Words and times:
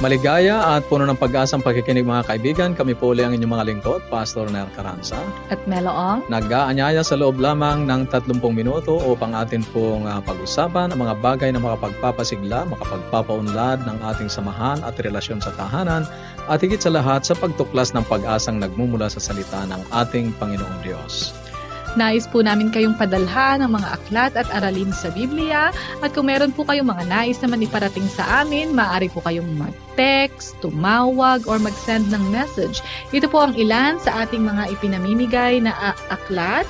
Maligaya 0.00 0.80
at 0.80 0.88
puno 0.88 1.04
ng 1.04 1.20
pag-asang 1.20 1.60
pagkikinig 1.60 2.08
mga 2.08 2.24
kaibigan. 2.24 2.72
Kami 2.72 2.96
po 2.96 3.12
ulit 3.12 3.28
ang 3.28 3.36
inyong 3.36 3.52
mga 3.52 3.66
lingkod, 3.68 4.00
Pastor 4.08 4.48
Ner 4.48 4.64
Caranza. 4.72 5.20
At 5.52 5.60
Meloong. 5.68 6.24
Nag-aanyaya 6.32 7.04
sa 7.04 7.20
loob 7.20 7.36
lamang 7.36 7.84
ng 7.84 8.08
30 8.08 8.40
minuto 8.48 8.96
upang 8.96 9.36
atin 9.36 9.60
pong 9.60 10.08
uh, 10.08 10.24
pag-usapan 10.24 10.96
ang 10.96 11.04
mga 11.04 11.20
bagay 11.20 11.52
na 11.52 11.60
makapagpapasigla, 11.60 12.64
makapagpapaunlad 12.72 13.84
ng 13.84 13.98
ating 14.16 14.32
samahan 14.32 14.80
at 14.88 14.96
relasyon 15.04 15.44
sa 15.44 15.52
tahanan 15.52 16.08
at 16.48 16.64
higit 16.64 16.80
sa 16.80 16.88
lahat 16.88 17.20
sa 17.28 17.36
pagtuklas 17.36 17.92
ng 17.92 18.08
pag-asang 18.08 18.56
nagmumula 18.56 19.12
sa 19.12 19.20
salita 19.20 19.68
ng 19.68 19.84
ating 19.92 20.32
Panginoong 20.40 20.80
Diyos. 20.80 21.39
Nais 21.98 22.26
po 22.30 22.38
namin 22.38 22.70
kayong 22.70 22.94
padalhan 22.94 23.66
ng 23.66 23.70
mga 23.74 23.88
aklat 23.98 24.32
at 24.38 24.46
aralin 24.54 24.94
sa 24.94 25.10
Biblia 25.10 25.74
at 25.98 26.10
kung 26.14 26.30
meron 26.30 26.54
po 26.54 26.62
kayong 26.62 26.86
mga 26.86 27.10
nais 27.10 27.42
naman 27.42 27.66
iparating 27.66 28.06
sa 28.06 28.46
amin, 28.46 28.70
maaari 28.70 29.10
po 29.10 29.18
kayong 29.26 29.58
mag-text, 29.58 30.54
tumawag, 30.62 31.42
or 31.50 31.58
mag-send 31.58 32.06
ng 32.14 32.22
message. 32.30 32.78
Ito 33.10 33.26
po 33.26 33.42
ang 33.42 33.58
ilan 33.58 33.98
sa 33.98 34.22
ating 34.22 34.46
mga 34.46 34.70
ipinamimigay 34.78 35.58
na 35.58 35.94
aklat 36.14 36.68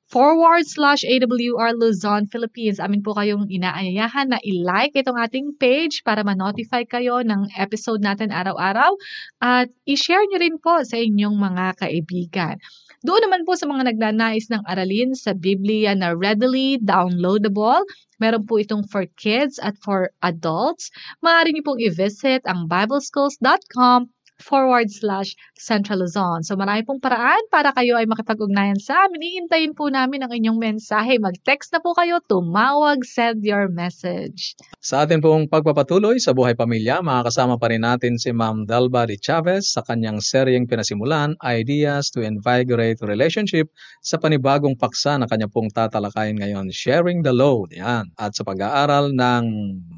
forward 0.10 0.66
slash 0.66 1.06
AWR 1.06 1.78
Luzon, 1.78 2.26
Philippines. 2.32 2.82
Amin 2.82 3.06
po 3.06 3.14
kayong 3.14 3.46
inaayahan 3.46 4.34
na 4.34 4.42
i-like 4.42 4.98
itong 4.98 5.20
ating 5.20 5.54
page 5.60 6.02
para 6.02 6.26
ma-notify 6.26 6.82
kayo 6.88 7.22
ng 7.22 7.54
episode 7.60 8.02
natin 8.02 8.34
araw-araw 8.34 8.98
at 9.38 9.70
i-share 9.86 10.26
nyo 10.26 10.40
rin 10.42 10.58
po 10.58 10.82
sa 10.82 10.98
inyong 10.98 11.38
mga 11.38 11.66
kaibigan. 11.78 12.58
Doon 13.00 13.22
naman 13.32 13.48
po 13.48 13.56
sa 13.56 13.64
mga 13.64 13.88
nagnanais 13.88 14.52
ng 14.52 14.60
aralin 14.68 15.16
sa 15.16 15.32
Biblia 15.32 15.96
na 15.96 16.12
readily 16.12 16.76
downloadable, 16.84 17.88
meron 18.20 18.44
po 18.44 18.60
itong 18.60 18.84
for 18.92 19.08
kids 19.16 19.56
at 19.64 19.80
for 19.80 20.12
adults. 20.20 20.92
Maaari 21.24 21.56
niyo 21.56 21.64
pong 21.64 21.80
i-visit 21.80 22.44
ang 22.44 22.68
bibleschools.com 22.68 24.12
forward 24.40 24.88
slash 24.90 25.36
Central 25.60 26.02
Luzon. 26.04 26.42
So 26.48 26.56
marami 26.56 26.88
pong 26.88 27.04
paraan 27.04 27.44
para 27.52 27.76
kayo 27.76 28.00
ay 28.00 28.08
makipag-ugnayan 28.08 28.80
sa 28.80 29.06
amin. 29.06 29.46
Iintayin 29.46 29.76
po 29.76 29.92
namin 29.92 30.24
ang 30.24 30.32
inyong 30.32 30.60
mensahe. 30.60 31.20
Mag-text 31.20 31.76
na 31.76 31.84
po 31.84 31.92
kayo, 31.94 32.24
tumawag, 32.24 33.04
send 33.04 33.44
your 33.44 33.68
message. 33.68 34.56
Sa 34.80 35.04
atin 35.04 35.20
pong 35.20 35.52
pagpapatuloy 35.52 36.18
sa 36.18 36.32
buhay 36.32 36.56
pamilya, 36.56 37.04
makakasama 37.04 37.60
pa 37.60 37.70
rin 37.70 37.84
natin 37.84 38.16
si 38.16 38.32
Ma'am 38.32 38.64
Delba 38.64 39.06
de 39.06 39.20
Chavez 39.20 39.70
sa 39.76 39.84
kanyang 39.84 40.24
seryeng 40.24 40.66
pinasimulan, 40.66 41.36
Ideas 41.44 42.10
to 42.16 42.24
Invigorate 42.24 43.04
Relationship 43.04 43.70
sa 44.00 44.16
panibagong 44.18 44.80
paksa 44.80 45.20
na 45.20 45.28
kanya 45.28 45.52
pong 45.52 45.70
tatalakayin 45.70 46.40
ngayon, 46.40 46.72
Sharing 46.72 47.22
the 47.22 47.36
Load. 47.36 47.76
Yan. 47.76 48.16
At 48.16 48.34
sa 48.34 48.48
pag-aaral 48.48 49.12
ng 49.12 49.44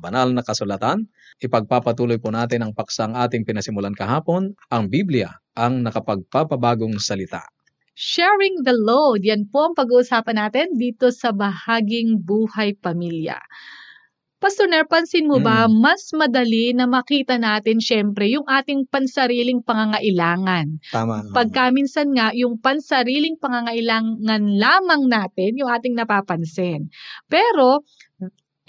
banal 0.01 0.33
na 0.33 0.41
kasulatan, 0.41 1.05
ipagpapatuloy 1.41 2.21
po 2.21 2.29
natin 2.29 2.61
ang 2.61 2.71
paksang 2.77 3.17
ating 3.17 3.43
pinasimulan 3.43 3.97
kahapon, 3.97 4.53
ang 4.69 4.87
Biblia, 4.87 5.41
ang 5.57 5.81
nakapagpapabagong 5.81 7.01
salita. 7.01 7.41
Sharing 7.97 8.63
the 8.63 8.71
load, 8.71 9.27
yan 9.27 9.51
po 9.51 9.67
ang 9.67 9.75
pag-uusapan 9.75 10.37
natin 10.37 10.77
dito 10.79 11.11
sa 11.11 11.35
bahaging 11.35 12.23
buhay 12.23 12.77
pamilya. 12.79 13.41
Pastor 14.41 14.65
Ner, 14.65 14.89
pansin 14.89 15.29
mo 15.29 15.37
ba, 15.37 15.69
mm. 15.69 15.77
mas 15.85 16.09
madali 16.17 16.73
na 16.73 16.89
makita 16.89 17.37
natin 17.37 17.77
syempre 17.77 18.25
yung 18.25 18.49
ating 18.49 18.89
pansariling 18.89 19.61
pangangailangan. 19.61 20.81
Tama. 20.89 21.29
Pagka 21.29 21.69
minsan 21.69 22.09
nga, 22.17 22.33
yung 22.33 22.57
pansariling 22.57 23.37
pangangailangan 23.37 24.41
lamang 24.57 25.05
natin, 25.05 25.61
yung 25.61 25.69
ating 25.69 25.93
napapansin. 25.93 26.89
Pero, 27.29 27.85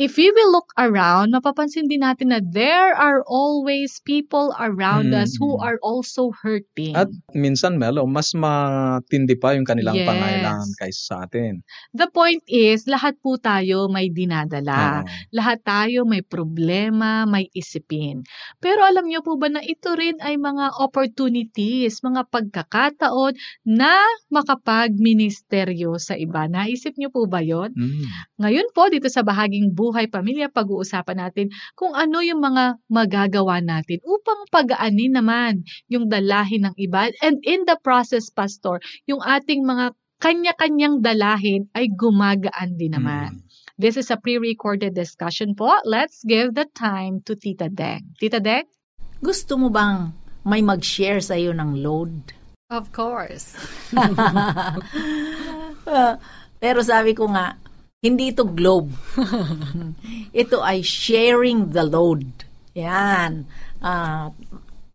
if 0.00 0.16
we 0.16 0.32
will 0.32 0.50
look 0.52 0.72
around, 0.80 1.36
mapapansin 1.36 1.84
din 1.88 2.00
natin 2.00 2.32
na 2.32 2.40
there 2.40 2.96
are 2.96 3.20
always 3.28 4.00
people 4.08 4.56
around 4.56 5.12
mm. 5.12 5.20
us 5.20 5.36
who 5.36 5.60
are 5.60 5.76
also 5.84 6.32
hurting. 6.32 6.96
At 6.96 7.12
minsan, 7.36 7.76
Melo, 7.76 8.08
mas 8.08 8.32
matindi 8.32 9.36
pa 9.36 9.52
yung 9.52 9.68
kanilang 9.68 10.00
yes. 10.00 10.08
pangailangan 10.08 10.70
kaysa 10.80 11.02
sa 11.02 11.16
atin. 11.28 11.60
The 11.92 12.08
point 12.08 12.40
is, 12.48 12.88
lahat 12.88 13.20
po 13.20 13.36
tayo 13.36 13.92
may 13.92 14.08
dinadala. 14.08 15.04
Oh. 15.04 15.08
Lahat 15.34 15.60
tayo 15.60 16.08
may 16.08 16.24
problema, 16.24 17.28
may 17.28 17.52
isipin. 17.52 18.24
Pero 18.62 18.86
alam 18.86 19.04
niyo 19.04 19.20
po 19.20 19.36
ba 19.36 19.52
na 19.52 19.60
ito 19.60 19.92
rin 19.92 20.16
ay 20.24 20.40
mga 20.40 20.80
opportunities, 20.80 22.00
mga 22.00 22.32
pagkakataon 22.32 23.36
na 23.68 24.00
makapag-ministeryo 24.32 26.00
sa 26.00 26.16
iba. 26.16 26.48
Naisip 26.48 26.96
niyo 26.96 27.12
po 27.12 27.28
ba 27.28 27.44
yon? 27.44 27.76
Mm. 27.76 28.06
Ngayon 28.40 28.68
po, 28.72 28.88
dito 28.88 29.12
sa 29.12 29.20
bahaging 29.20 29.74
buhay 29.82 30.06
pamilya, 30.06 30.46
pag-uusapan 30.46 31.18
natin 31.18 31.50
kung 31.74 31.98
ano 31.98 32.22
yung 32.22 32.38
mga 32.38 32.78
magagawa 32.86 33.58
natin 33.58 33.98
upang 34.06 34.46
pagaanin 34.54 35.18
naman 35.18 35.66
yung 35.90 36.06
dalahin 36.06 36.70
ng 36.70 36.74
iba. 36.78 37.10
And 37.18 37.42
in 37.42 37.66
the 37.66 37.74
process, 37.82 38.30
Pastor, 38.30 38.78
yung 39.10 39.18
ating 39.18 39.66
mga 39.66 39.98
kanya-kanyang 40.22 41.02
dalahin 41.02 41.66
ay 41.74 41.90
gumagaan 41.90 42.78
din 42.78 42.94
naman. 42.94 43.42
Mm. 43.42 43.50
This 43.74 43.98
is 43.98 44.06
a 44.14 44.20
pre-recorded 44.20 44.94
discussion 44.94 45.58
po. 45.58 45.74
Let's 45.82 46.22
give 46.22 46.54
the 46.54 46.70
time 46.70 47.26
to 47.26 47.34
Tita 47.34 47.66
Deng. 47.66 48.14
Tita 48.22 48.38
Deng? 48.38 48.70
Gusto 49.18 49.58
mo 49.58 49.74
bang 49.74 50.14
may 50.46 50.62
mag-share 50.62 51.18
sa 51.18 51.34
iyo 51.34 51.50
ng 51.50 51.82
load? 51.82 52.30
Of 52.70 52.94
course. 52.94 53.58
Pero 56.62 56.78
sabi 56.86 57.18
ko 57.18 57.26
nga, 57.34 57.58
hindi 58.02 58.34
ito 58.34 58.42
globe. 58.42 58.90
ito 60.42 60.58
ay 60.58 60.82
sharing 60.82 61.70
the 61.70 61.86
load. 61.86 62.26
Yan. 62.74 63.46
Uh, 63.78 64.34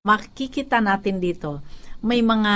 makikita 0.04 0.84
natin 0.84 1.24
dito. 1.24 1.64
May 2.04 2.20
mga 2.20 2.54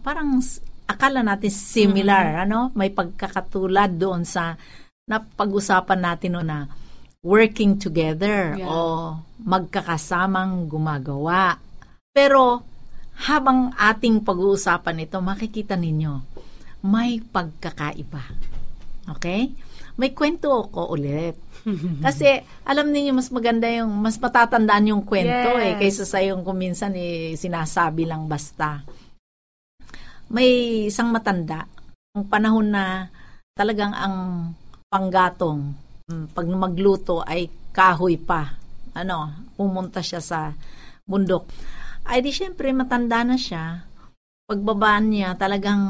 parang 0.00 0.40
akala 0.88 1.20
natin 1.20 1.52
similar, 1.52 2.24
mm-hmm. 2.24 2.44
ano? 2.48 2.58
May 2.72 2.88
pagkakatulad 2.88 4.00
doon 4.00 4.24
sa 4.24 4.56
napag-usapan 5.04 6.00
natin 6.00 6.40
noon 6.40 6.48
na 6.48 6.60
working 7.20 7.76
together 7.76 8.56
yeah. 8.56 8.64
o 8.64 8.76
magkakasamang 9.44 10.72
gumagawa. 10.72 11.60
Pero 12.16 12.64
habang 13.28 13.76
ating 13.76 14.24
pag-uusapan 14.24 15.04
ito, 15.04 15.20
makikita 15.20 15.76
ninyo, 15.76 16.24
may 16.80 17.20
pagkakaiba. 17.20 18.24
Okay? 19.20 19.52
May 19.96 20.16
kwento 20.16 20.68
ako 20.68 20.96
ulit. 20.96 21.36
Kasi 22.04 22.42
alam 22.64 22.90
niyo 22.90 23.12
mas 23.14 23.28
maganda 23.28 23.68
yung 23.68 23.92
mas 24.02 24.16
matatandaan 24.16 24.90
yung 24.90 25.04
kwento 25.04 25.58
eh, 25.60 25.62
yes. 25.62 25.68
eh 25.68 25.78
kaysa 25.78 26.04
sa 26.08 26.18
yung 26.24 26.42
kuminsan 26.42 26.96
eh, 26.96 27.36
sinasabi 27.36 28.08
lang 28.08 28.26
basta. 28.26 28.82
May 30.32 30.88
isang 30.88 31.12
matanda, 31.12 31.68
ang 32.16 32.24
panahon 32.24 32.72
na 32.72 33.12
talagang 33.52 33.92
ang 33.92 34.16
panggatong 34.88 35.76
mm, 36.08 36.32
pag 36.32 36.46
magluto 36.48 37.20
ay 37.24 37.52
kahoy 37.72 38.16
pa. 38.16 38.56
Ano, 38.92 39.32
pumunta 39.56 40.00
siya 40.04 40.20
sa 40.20 40.52
bundok. 41.04 41.48
Ay 42.04 42.24
di 42.24 42.32
syempre 42.32 42.72
matanda 42.72 43.24
na 43.24 43.36
siya. 43.36 43.84
Pagbabaan 44.48 45.12
niya 45.12 45.38
talagang 45.38 45.80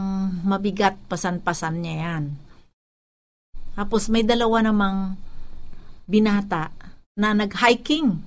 mabigat 0.45 0.95
pasan-pasan 1.07 1.83
niya 1.83 1.95
yan. 1.99 2.25
Tapos 3.73 4.09
may 4.13 4.23
dalawa 4.23 4.61
namang 4.61 5.17
binata 6.05 6.69
na 7.17 7.33
nag-hiking 7.33 8.21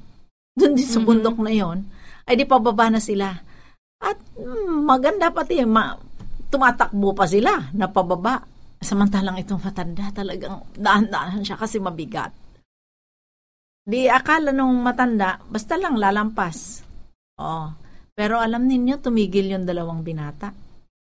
doon 0.55 0.73
din 0.73 0.87
sa 0.87 1.03
Mhm. 1.03 1.05
bundok 1.05 1.37
na 1.43 1.51
yon. 1.51 1.83
Ay 2.25 2.39
di 2.39 2.45
pababa 2.47 2.89
na 2.89 3.03
sila. 3.03 3.35
At 4.01 4.17
mm, 4.37 4.87
maganda 4.87 5.29
pati, 5.29 5.61
ma- 5.67 5.97
tumatakbo 6.49 7.11
pa 7.13 7.27
sila 7.27 7.69
na 7.75 7.91
pababa. 7.91 8.41
Samantalang 8.79 9.41
itong 9.41 9.61
matanda 9.61 10.13
talagang 10.13 10.61
daan-daan 10.77 11.41
siya 11.41 11.57
kasi 11.57 11.81
mabigat. 11.81 12.29
Di 13.85 14.09
akala 14.09 14.49
nung 14.49 14.81
matanda, 14.81 15.37
basta 15.45 15.77
lang 15.77 15.97
lalampas. 15.97 16.81
Oo. 17.37 17.69
Pero 18.15 18.39
alam 18.39 18.65
ninyo, 18.65 18.97
tumigil 18.97 19.51
yung 19.51 19.65
dalawang 19.67 20.01
binata. 20.01 20.55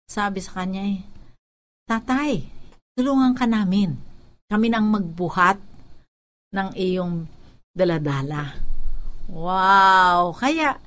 Sabi 0.09 0.41
sa 0.41 0.63
kanya 0.63 0.83
eh, 0.87 1.03
Tatay, 1.87 2.43
tulungan 2.99 3.37
ka 3.37 3.47
namin. 3.47 3.95
Kami 4.47 4.71
nang 4.71 4.87
magbuhat 4.87 5.59
ng 6.55 6.69
iyong 6.79 7.27
daladala. 7.75 8.55
Wow! 9.27 10.31
Kaya, 10.39 10.79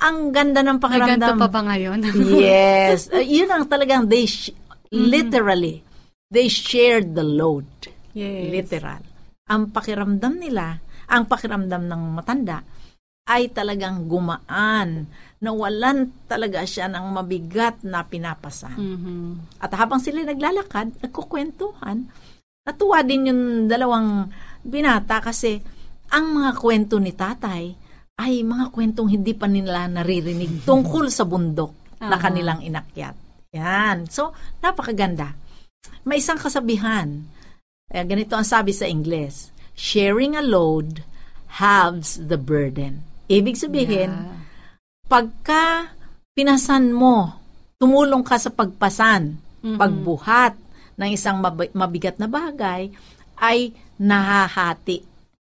ang 0.00 0.32
ganda 0.32 0.64
ng 0.64 0.80
pakiramdam. 0.80 1.36
pa 1.36 1.48
ba 1.52 1.60
ngayon? 1.68 2.00
yes. 2.42 3.12
Uh, 3.12 3.20
yun 3.20 3.46
ang 3.52 3.68
talagang 3.68 4.08
they 4.08 4.24
sh- 4.24 4.56
Mhm. 4.92 5.08
literally 5.08 5.80
they 6.28 6.48
shared 6.48 7.12
the 7.12 7.24
load. 7.24 7.68
yes. 8.12 8.48
Literal. 8.48 9.00
Ang 9.48 9.68
pakiramdam 9.68 10.36
nila, 10.36 10.80
ang 11.06 11.28
pakiramdam 11.28 11.84
ng 11.84 12.02
matanda 12.12 12.64
ay 13.24 13.48
talagang 13.48 14.04
gumaan. 14.04 15.06
Nawalan 15.38 16.08
talaga 16.24 16.64
siya 16.64 16.88
ng 16.88 17.04
mabigat 17.08 17.84
na 17.84 18.00
pinapasan. 18.02 18.74
Mhm. 18.74 19.60
At 19.60 19.72
habang 19.76 20.00
sila 20.00 20.24
naglalakad, 20.24 20.98
nagkukwentuhan. 21.00 22.08
Natuwa 22.62 23.02
din 23.02 23.26
yung 23.26 23.42
dalawang 23.66 24.30
binata 24.62 25.18
kasi 25.18 25.58
ang 26.14 26.30
mga 26.30 26.50
kwento 26.54 27.02
ni 27.02 27.10
tatay 27.10 27.74
ay 28.22 28.46
mga 28.46 28.70
kwentong 28.70 29.10
hindi 29.10 29.34
pa 29.34 29.50
nila 29.50 29.90
naririnig 29.90 30.62
tungkol 30.68 31.10
sa 31.10 31.26
bundok 31.26 31.98
na 31.98 32.14
Aha. 32.18 32.22
kanilang 32.22 32.62
inakyat. 32.62 33.18
Yan. 33.52 34.06
So, 34.06 34.30
napakaganda. 34.62 35.34
May 36.06 36.22
isang 36.22 36.38
kasabihan. 36.38 37.26
Eh, 37.90 38.04
ganito 38.06 38.38
ang 38.38 38.46
sabi 38.46 38.70
sa 38.70 38.86
Ingles. 38.86 39.50
Sharing 39.74 40.38
a 40.38 40.44
load 40.44 41.02
halves 41.58 42.16
the 42.16 42.38
burden. 42.38 43.02
Ibig 43.26 43.58
sabihin, 43.58 44.12
Yeah. 44.12 44.38
pagka 45.10 45.92
pinasan 46.32 46.94
mo, 46.94 47.36
tumulong 47.76 48.22
ka 48.24 48.38
sa 48.38 48.48
pagpasan, 48.48 49.36
Mhm. 49.66 49.76
pagbuhat 49.78 50.54
ng 50.96 51.10
isang 51.12 51.40
mabi- 51.40 51.72
mabigat 51.72 52.16
na 52.20 52.28
bagay, 52.28 52.92
ay 53.40 53.72
nahahati. 53.98 55.02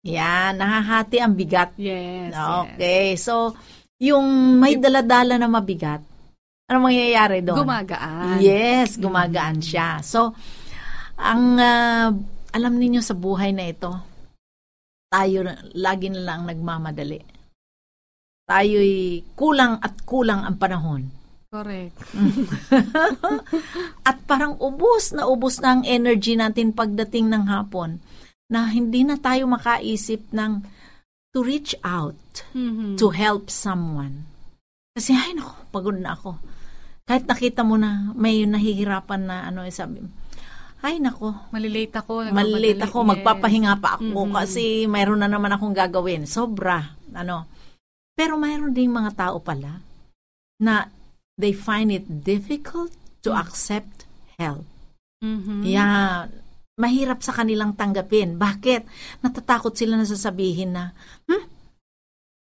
Yan, 0.07 0.59
nahahati 0.59 1.19
ang 1.19 1.35
bigat. 1.35 1.75
Yes. 1.75 2.31
yes. 2.31 2.39
Okay, 2.39 3.19
so, 3.19 3.55
yung 3.99 4.59
may 4.61 4.79
daladala 4.79 5.35
na 5.35 5.51
mabigat, 5.51 6.03
ano 6.67 6.79
mangyayari 6.83 7.43
doon? 7.47 7.63
Gumagaan. 7.63 8.43
Yes, 8.43 8.99
gumagaan 8.99 9.63
siya. 9.63 10.03
So, 10.03 10.35
ang 11.19 11.59
ah, 11.63 12.11
alam 12.55 12.75
ninyo 12.75 13.01
sa 13.03 13.15
buhay 13.15 13.55
na 13.55 13.71
ito, 13.71 13.93
tayo 15.07 15.47
lagi 15.79 16.11
na 16.11 16.23
lang 16.23 16.43
nagmamadali. 16.45 17.23
Tayo'y 18.47 19.27
kulang 19.35 19.83
at 19.83 20.07
kulang 20.07 20.47
ang 20.47 20.57
panahon. 20.59 21.03
Correct. 21.57 21.97
At 24.09 24.21
parang 24.29 24.61
ubos 24.61 25.17
na 25.17 25.25
ubos 25.25 25.57
na 25.59 25.79
ang 25.79 25.83
energy 25.89 26.37
natin 26.37 26.77
pagdating 26.77 27.33
ng 27.33 27.49
hapon 27.49 28.05
na 28.47 28.69
hindi 28.69 29.03
na 29.03 29.17
tayo 29.17 29.49
makaisip 29.49 30.21
ng 30.31 30.63
to 31.33 31.41
reach 31.41 31.73
out, 31.81 32.17
Mhm. 32.53 32.97
to 32.97 33.09
help 33.13 33.49
someone. 33.49 34.25
Kasi, 34.93 35.13
ay 35.13 35.37
nako, 35.37 35.53
pagod 35.69 35.97
na 35.97 36.17
ako. 36.17 36.41
Kahit 37.05 37.29
nakita 37.29 37.61
mo 37.61 37.77
na 37.77 38.13
may 38.13 38.45
nahihirapan 38.45 39.23
na 39.25 39.37
ano, 39.45 39.61
eh, 39.65 39.73
sabi, 39.73 40.01
ay 40.81 40.97
nako, 40.97 41.37
Malilate 41.53 42.01
ako. 42.01 42.33
malilate 42.33 42.81
ako, 42.81 42.99
Yes. 43.05 43.09
magpapahinga 43.13 43.75
pa 43.77 44.01
ako 44.01 44.29
Mhm. 44.29 44.33
kasi 44.33 44.65
mayroon 44.87 45.21
na 45.21 45.29
naman 45.29 45.53
akong 45.53 45.73
gagawin. 45.73 46.25
Sobra, 46.25 46.97
ano. 47.13 47.45
Pero 48.17 48.41
mayroon 48.41 48.73
ding 48.73 48.89
mga 48.89 49.13
tao 49.13 49.37
pala 49.41 49.85
na 50.57 50.89
they 51.37 51.53
find 51.53 51.93
it 51.93 52.25
difficult 52.25 52.93
to 53.21 53.33
Mm. 53.33 53.41
accept 53.41 54.09
help. 54.37 54.65
Mhm. 55.21 55.65
Yeah, 55.65 56.29
mahirap 56.77 57.25
sa 57.25 57.33
kanilang 57.33 57.73
tanggapin. 57.73 58.37
Bakit? 58.37 58.85
Natatakot 59.25 59.73
sila 59.73 59.97
na 59.97 60.05
sasabihin 60.05 60.77
na, 60.77 60.93
hmm, 61.25 61.45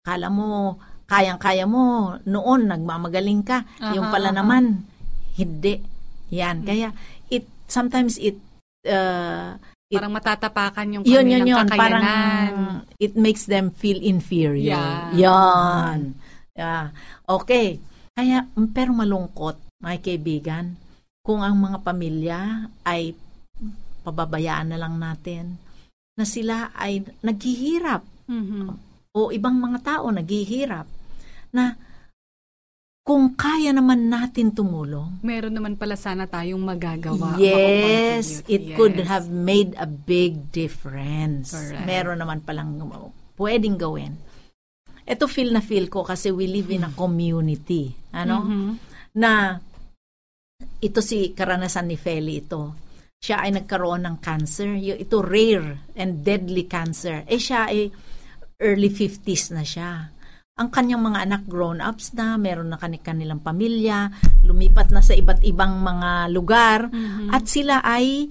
kala 0.05 0.29
mo, 0.29 0.77
kayang-kaya 1.09 1.65
mo, 1.65 2.13
noon 2.25 2.69
nagmamagaling 2.69 3.41
ka. 3.41 3.65
yung 3.97 4.09
Aha, 4.09 4.13
pala 4.13 4.29
aha. 4.29 4.37
naman, 4.37 4.85
hindi. 5.33 5.81
Yan. 6.29 6.61
Hmm. 6.61 6.67
Kaya, 6.69 6.87
it, 7.33 7.49
sometimes 7.65 8.21
it, 8.21 8.37
uh, 8.85 9.57
it 9.89 9.97
Parang 9.97 10.13
matatapakan 10.13 10.85
yung 10.93 11.03
yun, 11.09 11.25
yun, 11.25 11.49
yun. 11.49 11.57
kakayanan. 11.65 12.01
Parang 12.05 12.85
it 13.01 13.17
makes 13.17 13.49
them 13.49 13.73
feel 13.73 13.97
inferior. 13.97 14.77
Yeah. 14.77 15.09
Yan. 15.17 16.13
Yeah. 16.53 16.93
Okay. 17.25 17.81
Kaya, 18.19 18.43
mm, 18.51 18.75
pero 18.75 18.91
malungkot, 18.91 19.79
mga 19.79 20.03
kaibigan, 20.03 20.75
kung 21.23 21.39
ang 21.39 21.55
mga 21.55 21.79
pamilya 21.79 22.67
ay 22.83 23.15
pababayaan 24.03 24.75
na 24.75 24.79
lang 24.79 24.99
natin, 24.99 25.55
na 26.19 26.27
sila 26.27 26.67
ay 26.75 27.07
naghihirap 27.23 28.03
Mhm. 28.27 28.75
o 29.15 29.31
ibang 29.31 29.55
mga 29.55 29.79
tao 29.79 30.11
naghihirap 30.11 30.83
na 31.55 31.79
kung 33.07 33.39
kaya 33.39 33.71
naman 33.71 34.11
natin 34.11 34.51
tumulong, 34.51 35.23
Meron 35.23 35.55
naman 35.55 35.79
pala 35.79 35.95
sana 35.95 36.27
tayong 36.27 36.59
magagawa. 36.59 37.39
Yes, 37.39 38.43
it 38.51 38.75
could 38.75 38.99
Yes. 38.99 39.07
have 39.07 39.31
made 39.31 39.79
a 39.79 39.87
big 39.87 40.51
difference. 40.51 41.55
Correct. 41.55 41.87
Meron 41.87 42.19
naman 42.19 42.43
palang 42.43 42.83
pwedeng 43.39 43.79
gawin. 43.79 44.19
Ito 45.09 45.25
feel 45.25 45.49
na 45.49 45.65
feel 45.65 45.89
ko 45.89 46.05
kasi 46.05 46.29
we 46.29 46.45
live 46.45 46.69
in 46.69 46.85
a 46.85 46.93
community. 46.93 47.89
Ano? 48.13 48.45
Mhm. 48.45 48.69
Na 49.17 49.57
ito 50.79 50.99
si 51.01 51.33
karanasan 51.33 51.89
ni 51.89 51.97
Feli 51.97 52.45
ito. 52.45 52.77
Siya 53.17 53.41
ay 53.41 53.51
nagkaroon 53.57 54.05
ng 54.05 54.17
cancer. 54.21 54.77
Ito 54.77 55.25
rare 55.25 55.89
and 55.97 56.21
deadly 56.21 56.69
cancer. 56.69 57.25
Eh 57.25 57.41
siya 57.41 57.73
ay 57.73 57.89
early 58.61 58.93
50s 58.93 59.49
na 59.49 59.65
siya. 59.65 60.13
Ang 60.59 60.69
kanyang 60.69 60.99
mga 60.99 61.19
anak 61.23 61.43
grown-ups 61.47 62.11
na, 62.13 62.35
meron 62.35 62.67
na 62.67 62.75
kani- 62.75 62.99
kanilang 62.99 63.39
pamilya, 63.39 64.11
lumipat 64.43 64.91
na 64.91 64.99
sa 64.99 65.15
iba't 65.15 65.39
ibang 65.47 65.79
mga 65.79 66.27
lugar, 66.35 66.91
Mhm. 66.91 67.31
at 67.31 67.47
sila 67.47 67.79
ay 67.79 68.27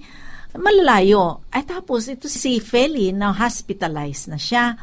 malalayo. 0.53 1.41
Ay 1.49 1.65
tapos, 1.65 2.05
ito 2.05 2.29
si 2.29 2.61
Feli 2.61 3.09
na 3.09 3.33
hospitalized 3.33 4.29
na 4.29 4.37
siya. 4.37 4.77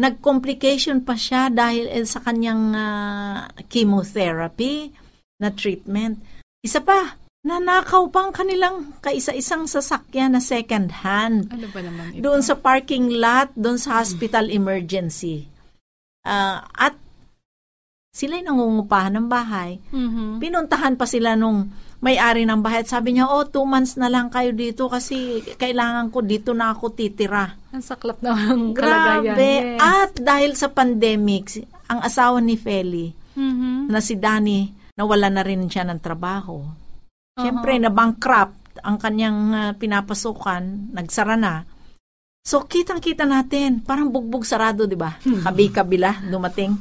Nag-complication 0.00 1.04
pa 1.04 1.12
siya 1.12 1.52
dahil 1.52 1.84
eh, 1.86 2.08
sa 2.08 2.24
kanyang 2.24 2.72
ah, 2.72 3.52
chemotherapy 3.68 4.96
na 5.36 5.52
treatment. 5.52 6.16
Isa 6.64 6.80
pa, 6.80 7.20
nanakaw 7.44 8.08
pa 8.08 8.28
ang 8.28 8.32
kanilang 8.32 8.96
kaisa-isang 9.00 9.64
sasakyan 9.64 10.36
na 10.36 10.40
second 10.40 11.04
hand 11.04 11.48
Ano 11.48 11.68
ba 11.68 11.80
naman 11.80 12.12
ito? 12.12 12.20
doon 12.20 12.40
sa 12.40 12.56
parking 12.56 13.16
lot, 13.16 13.52
doon 13.56 13.76
sa 13.76 14.00
hospital 14.00 14.48
emergency. 14.48 15.48
Ah, 16.24 16.64
at 16.72 16.96
sila'y 18.10 18.40
nangungupahan 18.40 19.16
ng 19.16 19.28
bahay. 19.28 19.80
Mhm. 19.92 20.40
Pinuntahan 20.40 20.96
pa 20.96 21.04
sila 21.04 21.36
nung 21.36 21.68
may-ari 22.00 22.48
ng 22.48 22.60
bahay 22.60 22.80
at 22.80 22.88
sabi 22.88 23.12
niya, 23.12 23.28
oh, 23.28 23.44
two 23.44 23.64
months 23.64 23.94
na 23.94 24.08
lang 24.08 24.28
kayo 24.28 24.50
dito 24.50 24.88
kasi 24.88 25.40
kailangan 25.54 26.08
ko 26.08 26.24
dito 26.24 26.56
na 26.56 26.72
ako 26.72 26.92
titira. 26.92 27.56
Ang 27.70 27.84
saklap 27.84 28.20
ng 28.20 28.72
kalagayan. 28.72 29.36
Grabe. 29.36 29.52
Yes. 29.76 29.80
At 29.80 30.12
dahil 30.16 30.50
sa 30.56 30.68
pandemic, 30.68 31.60
ang 31.86 32.00
asawa 32.00 32.40
ni 32.40 32.56
Feli, 32.56 33.12
Mhm. 33.30 33.92
na 33.92 34.00
si 34.00 34.16
Danny, 34.16 34.68
nawala 34.96 35.28
na 35.28 35.44
rin 35.44 35.68
siya 35.68 35.84
ng 35.84 36.00
trabaho. 36.00 36.64
Siyempre, 37.36 37.76
Uh-huh. 37.76 37.84
na-bankrupt 37.86 38.58
ang 38.80 38.96
kanyang 38.96 39.38
ah, 39.52 39.72
pinapasukan, 39.76 40.92
nagsara 40.92 41.36
na. 41.36 41.64
So, 42.40 42.64
kitang-kita 42.64 43.28
natin, 43.28 43.84
parang 43.84 44.08
bugbog 44.08 44.48
sarado, 44.48 44.88
di 44.88 44.96
ba? 44.96 45.20
Kabi-kabila, 45.44 46.24
dumating. 46.24 46.72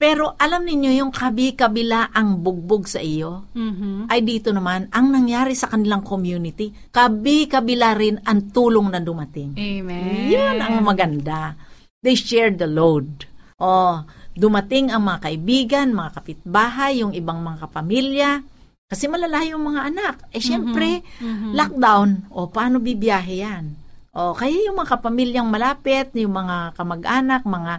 Pero 0.00 0.32
alam 0.40 0.64
ninyo, 0.64 0.96
yung 0.96 1.12
kabi-kabila 1.12 2.08
ang 2.16 2.40
bugbog 2.40 2.88
sa 2.88 3.04
iyo, 3.04 3.44
Mhm. 3.52 4.08
ay 4.08 4.24
dito 4.24 4.48
naman, 4.48 4.88
ang 4.88 5.12
nangyari 5.12 5.52
sa 5.52 5.68
kanilang 5.68 6.00
community, 6.00 6.72
kabi-kabila 6.88 7.92
rin 8.00 8.16
ang 8.24 8.48
tulong 8.48 8.88
na 8.88 8.96
dumating. 8.96 9.52
Amen. 9.60 10.32
Yun 10.32 10.56
ang 10.56 10.80
maganda. 10.80 11.52
They 12.00 12.16
shared 12.16 12.56
the 12.56 12.64
load. 12.64 13.28
Oh, 13.60 14.08
dumating 14.32 14.88
ang 14.88 15.04
mga 15.04 15.20
kaibigan, 15.20 15.92
mga 15.92 16.16
kapitbahay, 16.16 17.04
yung 17.04 17.12
ibang 17.12 17.44
mga 17.44 17.68
kapamilya, 17.68 18.40
kasi 18.88 19.04
malalayo 19.04 19.60
yung 19.60 19.68
mga 19.68 19.84
anak. 19.84 20.16
Eh, 20.32 20.40
syempre, 20.40 21.04
Mhm. 21.20 21.52
lockdown, 21.52 22.24
o 22.32 22.48
paano 22.48 22.80
bibiyahe 22.80 23.44
yan? 23.44 23.76
O, 24.10 24.34
kaya 24.34 24.66
yung 24.66 24.74
mga 24.74 24.98
kapamilyang 24.98 25.46
malapit, 25.46 26.10
yung 26.18 26.34
mga 26.34 26.74
kamag-anak, 26.74 27.46
mga 27.46 27.74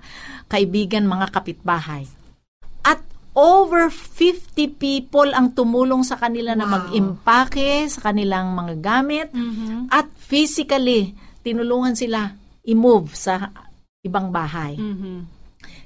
kaibigan, 0.47 1.03
mga 1.03 1.27
kapitbahay. 1.27 2.07
At 2.81 3.03
over 3.35 3.91
50 3.91 4.55
people 4.71 5.31
ang 5.35 5.51
tumulong 5.51 6.07
sa 6.07 6.15
kanila 6.15 6.55
na 6.55 6.67
Wow. 6.67 6.73
mag-impake 6.79 7.87
sa 7.87 8.11
kanilang 8.11 8.55
mga 8.55 8.73
gamit 8.79 9.27
Mhm. 9.31 9.91
at 9.91 10.07
physically 10.15 11.11
tinulungan 11.43 11.95
sila 11.95 12.31
i-move 12.63 13.11
sa 13.11 13.51
ibang 13.99 14.31
bahay. 14.31 14.79
Mhm. 14.79 15.40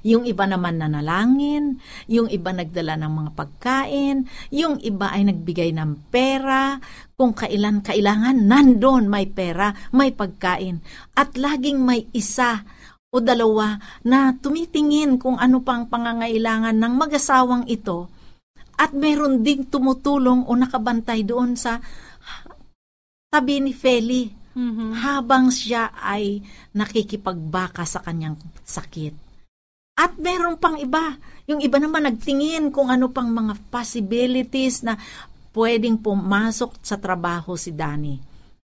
Yung 0.06 0.22
iba 0.22 0.46
naman 0.46 0.78
nanalangin, 0.78 1.82
yung 2.06 2.30
iba 2.30 2.54
nagdala 2.54 2.94
ng 2.94 3.10
mga 3.10 3.30
pagkain, 3.34 4.30
yung 4.54 4.78
iba 4.78 5.10
ay 5.10 5.26
nagbigay 5.26 5.74
ng 5.74 6.14
pera, 6.14 6.78
kung 7.18 7.34
kailan 7.34 7.82
kailangan, 7.82 8.46
nandun 8.46 9.10
may 9.10 9.26
pera, 9.26 9.74
may 9.90 10.14
pagkain. 10.14 10.78
At 11.18 11.34
laging 11.34 11.82
may 11.82 12.06
isa 12.14 12.62
o 13.10 13.18
dalawa 13.18 13.82
na 14.06 14.30
tumitingin 14.30 15.18
kung 15.18 15.42
ano 15.42 15.58
pang 15.66 15.90
pangangailangan 15.90 16.78
ng 16.78 16.92
mag-asawang 16.94 17.66
ito 17.66 18.06
at 18.78 18.92
meron 18.92 19.40
ding 19.40 19.66
tumutulong 19.66 20.44
o 20.46 20.52
nakabantay 20.54 21.24
doon 21.24 21.56
sa 21.56 21.80
tabi 23.32 23.58
ni 23.58 23.72
Feli 23.72 24.46
Mhm. 24.56 25.04
habang 25.04 25.52
siya 25.52 25.92
ay 26.00 26.40
nakikipagbaka 26.72 27.84
sa 27.84 28.00
kanyang 28.00 28.40
sakit. 28.64 29.25
At 29.96 30.20
meron 30.20 30.60
pang 30.60 30.76
iba. 30.76 31.16
Yung 31.48 31.64
iba 31.64 31.80
naman 31.80 32.04
nagtingin 32.04 32.68
kung 32.68 32.92
ano 32.92 33.08
pang 33.08 33.32
mga 33.32 33.56
possibilities 33.72 34.84
na 34.84 35.00
pwedeng 35.56 35.96
pumasok 35.96 36.76
sa 36.84 37.00
trabaho 37.00 37.56
si 37.56 37.72
Danny. 37.72 38.20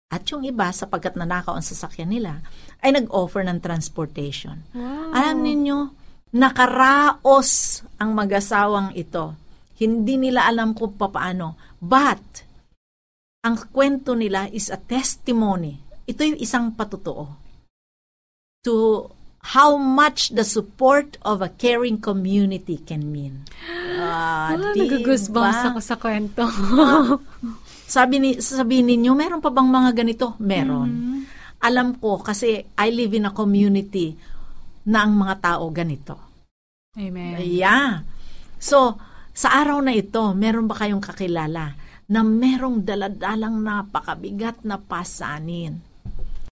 At 0.09 0.25
yung 0.33 0.41
iba, 0.41 0.74
sapagkat 0.74 1.13
nanakaw 1.13 1.53
ang 1.53 1.62
sasakyan 1.62 2.09
nila, 2.09 2.41
ay 2.81 2.98
nag-offer 2.98 3.45
ng 3.45 3.62
transportation. 3.62 4.65
Wow. 4.74 5.13
Alam 5.13 5.38
ninyo, 5.45 5.77
nakaraos 6.33 7.86
ang 8.01 8.17
mag-asawang 8.17 8.98
ito. 8.98 9.38
Hindi 9.77 10.17
nila 10.17 10.50
alam 10.50 10.74
kung 10.74 10.98
paano. 10.98 11.62
But, 11.77 12.25
ang 13.45 13.69
kwento 13.69 14.17
nila 14.17 14.50
is 14.50 14.74
a 14.74 14.81
testimony. 14.81 15.77
Ito 16.09 16.25
yung 16.25 16.41
isang 16.41 16.74
patutuo. 16.74 17.38
To 18.65 19.05
how 19.39 19.79
much 19.79 20.36
the 20.36 20.43
support 20.43 21.15
of 21.24 21.39
a 21.39 21.50
caring 21.55 22.00
community 22.00 22.79
can 22.84 23.08
mean. 23.08 23.48
Ah, 23.96 24.55
di 24.75 24.84
nag-goosebumps 24.84 25.74
ako 25.74 25.79
sa 25.79 25.96
kwento. 25.96 26.43
Sabi 27.89 28.22
ni 28.22 28.38
sabi 28.38 28.86
ninyo, 28.86 29.17
meron 29.17 29.41
pa 29.41 29.50
bang 29.50 29.65
mga 29.65 29.91
ganito? 29.98 30.38
Meron. 30.38 30.89
Mhm. 30.93 31.19
Alam 31.65 31.98
ko 31.98 32.22
kasi 32.22 32.62
I 32.77 32.88
live 32.93 33.17
in 33.17 33.25
a 33.25 33.34
community 33.34 34.13
na 34.86 35.03
ang 35.03 35.17
mga 35.17 35.36
tao 35.41 35.65
ganito. 35.74 36.15
Amen. 36.93 37.41
Yeah. 37.41 38.05
So, 38.62 38.93
sa 39.34 39.58
araw 39.58 39.81
na 39.81 39.98
ito, 39.98 40.22
meron 40.38 40.69
ba 40.69 40.77
kayong 40.77 41.01
kakilala 41.01 41.74
na 42.05 42.19
merong 42.22 42.86
daladalang 42.86 43.58
napakabigat 43.58 44.62
na 44.62 44.77
pasanin? 44.77 45.81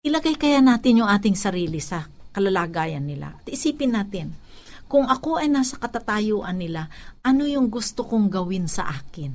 Ilagay 0.01 0.41
kaya 0.41 0.58
natin 0.58 1.06
yung 1.06 1.10
ating 1.10 1.38
sarili 1.38 1.77
sa 1.77 2.06
kalalagayan 2.38 3.01
nila. 3.01 3.34
At 3.34 3.50
isipin 3.50 3.98
natin, 3.98 4.38
kung 4.86 5.10
ako 5.10 5.41
ay 5.41 5.50
nasa 5.50 5.82
katatayuan 5.82 6.62
nila, 6.62 6.88
ano 7.25 7.50
yung 7.50 7.67
gusto 7.67 8.06
kong 8.06 8.29
gawin 8.29 8.70
sa 8.70 8.86
akin? 8.94 9.34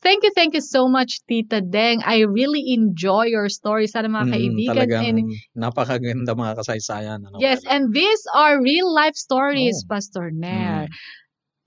Thank 0.00 0.24
you, 0.24 0.32
thank 0.32 0.56
you 0.56 0.64
so 0.64 0.88
much, 0.88 1.20
Tita 1.28 1.60
Deng. 1.60 2.00
I 2.00 2.24
really 2.24 2.72
enjoy 2.72 3.28
your 3.28 3.52
story. 3.52 3.84
Sana 3.84 4.08
mga 4.08 4.26
Mm, 4.26 4.32
kaibigan. 4.32 4.72
talagang 4.72 5.04
And 5.04 5.20
napakaganda 5.52 6.32
mga 6.32 6.56
kasaysayan. 6.56 7.20
Ano, 7.20 7.36
yes, 7.36 7.60
Melo? 7.60 7.72
and 7.76 7.82
these 7.92 8.22
are 8.32 8.64
real 8.64 8.88
life 8.88 9.12
stories, 9.12 9.84
Oh. 9.84 9.88
Pastor 9.92 10.32
Nair. 10.32 10.88
Mm. 10.88 10.96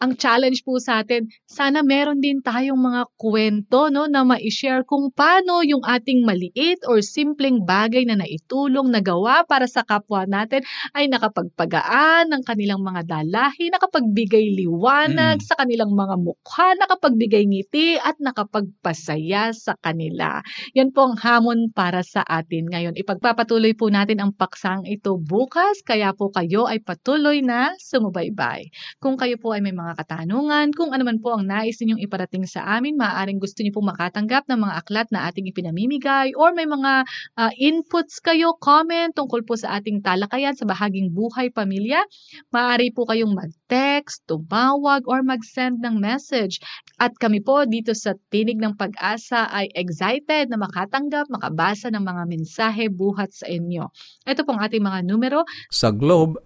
Ang 0.04 0.20
challenge 0.20 0.68
po 0.68 0.84
sa 0.84 1.00
atin, 1.00 1.32
sana 1.48 1.80
meron 1.80 2.20
din 2.20 2.44
tayong 2.44 2.76
mga 2.76 3.08
kwento 3.16 3.88
no, 3.88 4.04
na 4.12 4.28
ma-share 4.28 4.84
kung 4.84 5.08
paano 5.16 5.64
yung 5.64 5.80
ating 5.80 6.28
maliit 6.28 6.84
or 6.92 7.00
simpleng 7.00 7.64
bagay 7.64 8.04
na 8.04 8.20
naitulong, 8.20 8.92
nagawa 8.92 9.48
para 9.48 9.64
sa 9.64 9.80
kapwa 9.88 10.28
natin 10.28 10.60
ay 10.92 11.08
nakapagpagaan 11.08 12.28
ng 12.36 12.44
kanilang 12.44 12.84
mga 12.84 13.08
dalahi, 13.08 13.72
nakapagbigay 13.72 14.52
liwanag 14.60 15.40
Mm. 15.40 15.48
sa 15.48 15.56
kanilang 15.56 15.96
mga 15.96 16.20
mukha, 16.20 16.76
nakapagbigay 16.76 17.48
ngiti 17.48 17.96
at 17.96 18.20
nakapagpasaya 18.20 19.56
sa 19.56 19.80
kanila. 19.80 20.44
Yan 20.76 20.92
po 20.92 21.08
ang 21.08 21.16
hamon 21.16 21.72
para 21.72 22.04
sa 22.04 22.28
atin 22.28 22.68
ngayon. 22.68 23.00
Ipagpapatuloy 23.00 23.72
po 23.72 23.88
natin 23.88 24.20
ang 24.20 24.36
paksang 24.36 24.84
ito 24.84 25.16
bukas, 25.16 25.80
kaya 25.80 26.12
po 26.12 26.28
kayo 26.28 26.68
ay 26.68 26.84
patuloy 26.84 27.40
na 27.40 27.72
sumubaybay. 27.80 28.68
Kung 29.00 29.16
kayo 29.16 29.40
po 29.40 29.56
ay 29.56 29.64
may 29.64 29.72
mga 29.72 29.93
katanungan, 29.98 30.74
kung 30.74 30.92
ano 30.92 31.06
man 31.06 31.22
po 31.22 31.38
ang 31.38 31.46
nais 31.46 31.78
ninyong 31.80 32.02
iparating 32.02 32.46
sa 32.50 32.66
amin, 32.78 32.98
maaaring 32.98 33.38
gusto 33.38 33.62
niyo 33.62 33.78
po 33.78 33.82
makatanggap 33.86 34.50
ng 34.50 34.60
mga 34.60 34.74
aklat 34.80 35.08
na 35.14 35.30
ating 35.30 35.48
ipinamimigay 35.50 36.34
or 36.34 36.52
may 36.52 36.66
mga 36.66 37.06
ah, 37.38 37.52
inputs 37.56 38.20
kayo, 38.20 38.58
comment 38.58 39.14
tungkol 39.14 39.46
po 39.46 39.54
sa 39.56 39.78
ating 39.78 40.02
talakayan 40.02 40.58
sa 40.58 40.66
bahaging 40.66 41.14
buhay 41.14 41.54
pamilya, 41.54 42.02
maaari 42.50 42.90
po 42.92 43.06
kayong 43.06 43.34
mag-text, 43.34 44.26
tumawag, 44.26 45.06
or 45.06 45.22
mag-send 45.22 45.80
ng 45.82 46.02
message. 46.02 46.60
At 46.98 47.16
kami 47.18 47.42
po 47.42 47.64
dito 47.70 47.94
sa 47.94 48.18
Tinig 48.34 48.58
ng 48.58 48.76
Pag-asa 48.78 49.48
ay 49.50 49.70
excited 49.78 50.50
na 50.50 50.58
makatanggap, 50.58 51.30
makabasa 51.30 51.94
ng 51.94 52.02
mga 52.02 52.24
mensahe 52.26 52.86
buhat 52.90 53.34
sa 53.34 53.50
inyo. 53.50 53.90
Ito 54.26 54.44
pong 54.44 54.62
ating 54.62 54.82
mga 54.82 55.06
numero 55.06 55.46
Sa 55.70 55.90
Globe, 55.90 56.40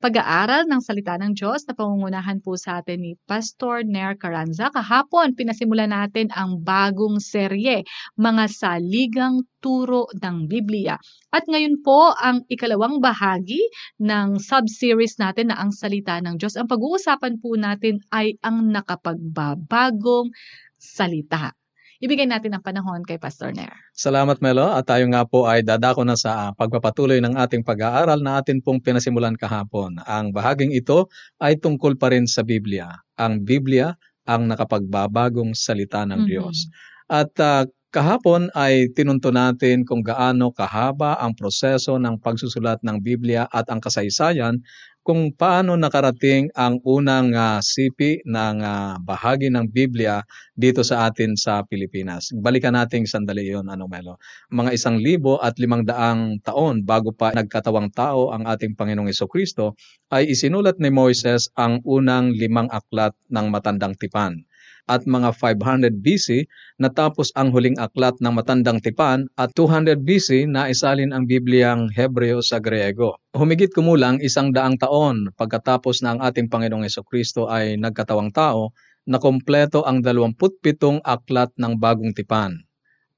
pag-aaral 0.00 0.64
ng 0.64 0.80
salita 0.80 1.20
ng 1.20 1.36
Diyos 1.36 1.68
na 1.68 1.76
pangungunahan 1.76 2.40
po 2.40 2.56
sa 2.56 2.80
atin 2.80 3.04
ni 3.04 3.12
Pastor 3.28 3.84
Nair 3.84 4.16
Caranza. 4.16 4.72
Kahapon, 4.72 5.36
pinasimulan 5.36 5.92
natin 5.92 6.32
ang 6.32 6.64
bagong 6.64 7.20
serye, 7.20 7.84
mga 8.16 8.44
saligang 8.48 9.44
turo 9.60 10.08
ng 10.16 10.48
Biblia. 10.48 10.96
At 11.28 11.44
ngayon 11.44 11.84
po, 11.84 12.16
ang 12.16 12.48
ikalawang 12.48 13.04
bahagi 13.04 13.60
ng 14.00 14.40
sub-series 14.40 15.20
natin 15.20 15.52
na 15.52 15.60
ang 15.60 15.68
salita 15.68 16.16
ng 16.16 16.40
Diyos. 16.40 16.56
Ang 16.56 16.66
pag-uusapan 16.66 17.36
po 17.36 17.60
natin 17.60 18.00
ay 18.08 18.40
ang 18.40 18.72
nakapagbabagong 18.72 20.32
salita. 20.80 21.59
Ibigay 22.00 22.24
natin 22.24 22.56
ang 22.56 22.64
panahon 22.64 23.04
kay 23.04 23.20
Pastor 23.20 23.52
Nair. 23.52 23.76
Salamat 23.92 24.40
Melo 24.40 24.72
at 24.72 24.88
tayo 24.88 25.04
nga 25.12 25.20
po 25.28 25.44
ay 25.44 25.60
dadako 25.60 26.00
na 26.08 26.16
sa 26.16 26.48
ah, 26.48 26.50
pagpapatuloy 26.56 27.20
ng 27.20 27.36
ating 27.36 27.60
pag-aaral 27.60 28.24
na 28.24 28.40
atin 28.40 28.64
pong 28.64 28.80
pinasimulan 28.80 29.36
kahapon. 29.36 30.00
Ang 30.08 30.32
bahaging 30.32 30.72
ito 30.72 31.12
ay 31.44 31.60
tungkol 31.60 32.00
pa 32.00 32.08
rin 32.08 32.24
sa 32.24 32.40
Biblia. 32.40 32.88
Ang 33.20 33.44
Biblia 33.44 33.92
ang 34.24 34.48
nakapagbabagong 34.48 35.52
salita 35.52 36.08
ng 36.08 36.24
Mhm. 36.24 36.28
Diyos. 36.28 36.72
At 37.12 37.36
ah, 37.36 37.68
kahapon 37.92 38.48
ay 38.56 38.88
tinunto 38.96 39.28
natin 39.28 39.84
kung 39.84 40.00
gaano 40.00 40.56
kahaba 40.56 41.20
ang 41.20 41.36
proseso 41.36 42.00
ng 42.00 42.16
pagsusulat 42.24 42.80
ng 42.80 42.96
Biblia 43.04 43.44
at 43.52 43.68
ang 43.68 43.76
kasaysayan 43.84 44.64
kung 45.10 45.34
paano 45.34 45.74
nakarating 45.74 46.54
ang 46.54 46.78
unang 46.86 47.34
ah, 47.34 47.58
sipi 47.58 48.22
ng 48.22 48.62
ah, 48.62 48.94
bahagi 49.02 49.50
ng 49.50 49.66
Biblia 49.66 50.22
dito 50.54 50.86
sa 50.86 51.10
atin 51.10 51.34
sa 51.34 51.66
Pilipinas. 51.66 52.30
Balikan 52.30 52.78
natin 52.78 53.10
sandali 53.10 53.50
yon 53.50 53.66
ano 53.66 53.90
Melo. 53.90 54.22
Mga 54.54 54.70
isang 54.70 55.02
libo 55.02 55.42
at 55.42 55.58
limang 55.58 55.82
daang 55.82 56.38
taon 56.46 56.86
bago 56.86 57.10
pa 57.10 57.34
nagkatawang 57.34 57.90
tao 57.90 58.30
ang 58.30 58.46
ating 58.46 58.78
Panginoong 58.78 59.10
Kristo 59.26 59.74
ay 60.14 60.30
isinulat 60.30 60.78
ni 60.78 60.94
Moises 60.94 61.50
ang 61.58 61.82
unang 61.82 62.30
limang 62.30 62.70
aklat 62.70 63.10
ng 63.34 63.50
matandang 63.50 63.98
tipan. 63.98 64.46
At 64.90 65.06
mga 65.06 65.30
500 65.38 66.02
BC 66.02 66.50
natapos 66.82 67.30
ang 67.38 67.54
huling 67.54 67.78
aklat 67.78 68.18
ng 68.18 68.34
matandang 68.34 68.82
tipan 68.82 69.30
at 69.38 69.54
200 69.54 70.02
BC 70.02 70.50
na 70.50 70.66
isalin 70.66 71.14
ang 71.14 71.30
Bibliang 71.30 71.94
Hebreo 71.94 72.42
sa 72.42 72.58
Griego. 72.58 73.14
Humigit 73.38 73.70
kumulang 73.70 74.18
isang 74.18 74.50
daang 74.50 74.74
taon 74.82 75.30
pagkatapos 75.38 76.02
na 76.02 76.18
ang 76.18 76.20
ating 76.26 76.50
Panginoong 76.50 76.90
Kristo 77.06 77.46
ay 77.46 77.78
nagkatawang 77.78 78.34
tao 78.34 78.74
na 79.06 79.22
kompleto 79.22 79.86
ang 79.86 80.02
27 80.02 81.06
aklat 81.06 81.54
ng 81.54 81.78
Bagong 81.78 82.10
Tipan 82.10 82.66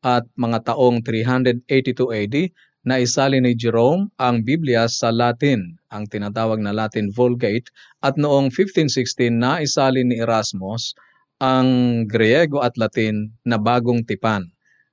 at 0.02 0.26
mga 0.34 0.74
taong 0.74 1.00
382 1.06 1.64
AD 2.10 2.36
na 2.82 2.98
isali 2.98 3.38
ni 3.38 3.54
Jerome 3.54 4.10
ang 4.18 4.42
Biblia 4.42 4.90
sa 4.90 5.14
Latin, 5.14 5.78
ang 5.94 6.10
tinatawag 6.10 6.58
na 6.58 6.74
Latin 6.74 7.14
Vulgate, 7.14 7.70
at 8.02 8.18
noong 8.18 8.50
1516 8.50 9.30
na 9.30 9.62
isali 9.62 10.02
ni 10.02 10.18
Erasmus 10.18 10.98
ang 11.42 12.06
Griego 12.06 12.62
at 12.62 12.78
Latin 12.78 13.34
na 13.42 13.58
Bagong 13.58 14.06
Tipan. 14.06 14.46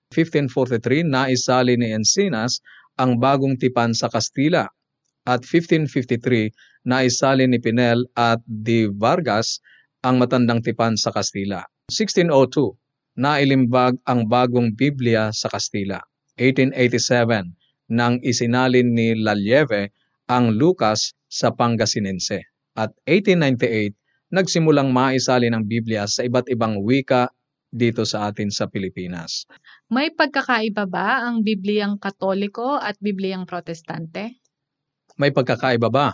1543 0.09 1.05
na 1.05 1.29
isali 1.29 1.77
ni 1.77 1.93
Encinas 1.93 2.65
ang 2.97 3.21
Bagong 3.21 3.61
Tipan 3.61 3.93
sa 3.93 4.09
Kastila 4.09 4.65
at 5.29 5.45
1553 5.45 6.89
na 6.89 7.05
isali 7.05 7.45
ni 7.45 7.61
Pinel 7.61 8.09
at 8.17 8.41
de 8.49 8.89
Vargas 8.89 9.61
ang 10.01 10.17
Matandang 10.17 10.65
Tipan 10.65 10.97
sa 10.97 11.13
Kastila. 11.13 11.61
1602 11.93 13.21
na 13.21 13.37
ilimbag 13.37 14.01
ang 14.09 14.25
Bagong 14.25 14.73
Biblia 14.73 15.29
sa 15.29 15.53
Kastila. 15.53 16.01
1887 16.41 17.93
nang 17.93 18.17
isinalin 18.25 18.89
ni 18.89 19.13
Lalieve 19.13 19.93
ang 20.25 20.55
Lucas 20.55 21.13
sa 21.29 21.53
Pangasinense. 21.53 22.41
At 22.73 22.95
1898, 23.05 23.98
nagsimulang 24.29 24.93
maisali 24.93 25.49
ng 25.49 25.65
Biblia 25.65 26.05
sa 26.05 26.25
iba't 26.25 26.49
ibang 26.53 26.81
wika 26.81 27.29
dito 27.69 28.01
sa 28.01 28.29
atin 28.29 28.49
sa 28.49 28.65
Pilipinas. 28.65 29.45
May 29.93 30.09
pagkakaiba 30.09 30.89
ba 30.89 31.21
ang 31.25 31.45
Bibliang 31.45 32.01
Katoliko 32.01 32.77
at 32.77 32.97
Bibliang 32.97 33.45
Protestante? 33.45 34.41
May 35.21 35.29
pagkakaiba 35.29 35.89
ba? 35.89 36.13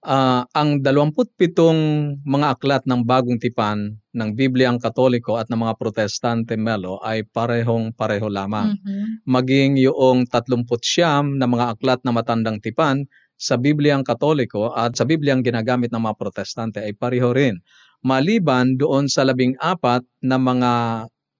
Uh, 0.00 0.48
ang 0.56 0.80
27 0.80 2.24
mga 2.24 2.56
aklat 2.56 2.82
ng 2.88 3.04
bagong 3.04 3.36
tipan 3.36 4.00
ng 4.16 4.30
Bibliang 4.32 4.80
Katoliko 4.80 5.36
at 5.36 5.52
ng 5.52 5.60
mga 5.60 5.76
Protestante 5.76 6.56
Melo 6.56 6.98
ay 7.04 7.22
parehong 7.28 7.92
pareho 7.92 8.32
lamang. 8.32 8.80
Mhm. 8.80 9.28
Maging 9.28 9.76
yung 9.76 10.24
30 10.24 11.36
na 11.36 11.44
mga 11.44 11.76
aklat 11.76 12.00
na 12.00 12.16
matandang 12.16 12.58
tipan 12.64 13.04
sa 13.40 13.56
Bibliang 13.56 14.04
Katoliko 14.04 14.76
at 14.76 15.00
sa 15.00 15.08
Bibliang 15.08 15.40
ginagamit 15.40 15.88
ng 15.88 16.04
mga 16.04 16.18
Protestante 16.20 16.84
ay 16.84 16.92
pareho 16.92 17.32
rin. 17.32 17.56
Maliban 18.04 18.76
doon 18.76 19.08
sa 19.08 19.24
labing 19.24 19.56
apat 19.56 20.04
na 20.20 20.36
mga 20.36 20.72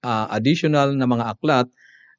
uh, 0.01 0.27
additional 0.33 0.97
na 0.97 1.05
mga 1.05 1.37
aklat 1.37 1.69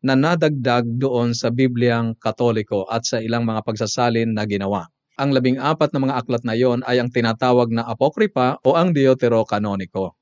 na 0.06 0.14
nadagdag 0.14 0.86
doon 1.02 1.34
sa 1.34 1.50
Bibliang 1.50 2.14
Katoliko 2.22 2.86
at 2.86 3.10
sa 3.10 3.18
ilang 3.18 3.46
mga 3.46 3.66
pagsasalin 3.66 4.38
na 4.38 4.46
ginawa. 4.46 4.86
Ang 5.18 5.34
labing 5.34 5.62
apat 5.62 5.94
na 5.94 6.02
mga 6.02 6.18
aklat 6.18 6.44
na 6.46 6.58
yon 6.58 6.82
ay 6.86 6.98
ang 7.02 7.10
tinatawag 7.10 7.70
na 7.70 7.86
Apokripa 7.86 8.58
o 8.66 8.74
ang 8.74 8.94
Deuterocanonico. 8.94 10.18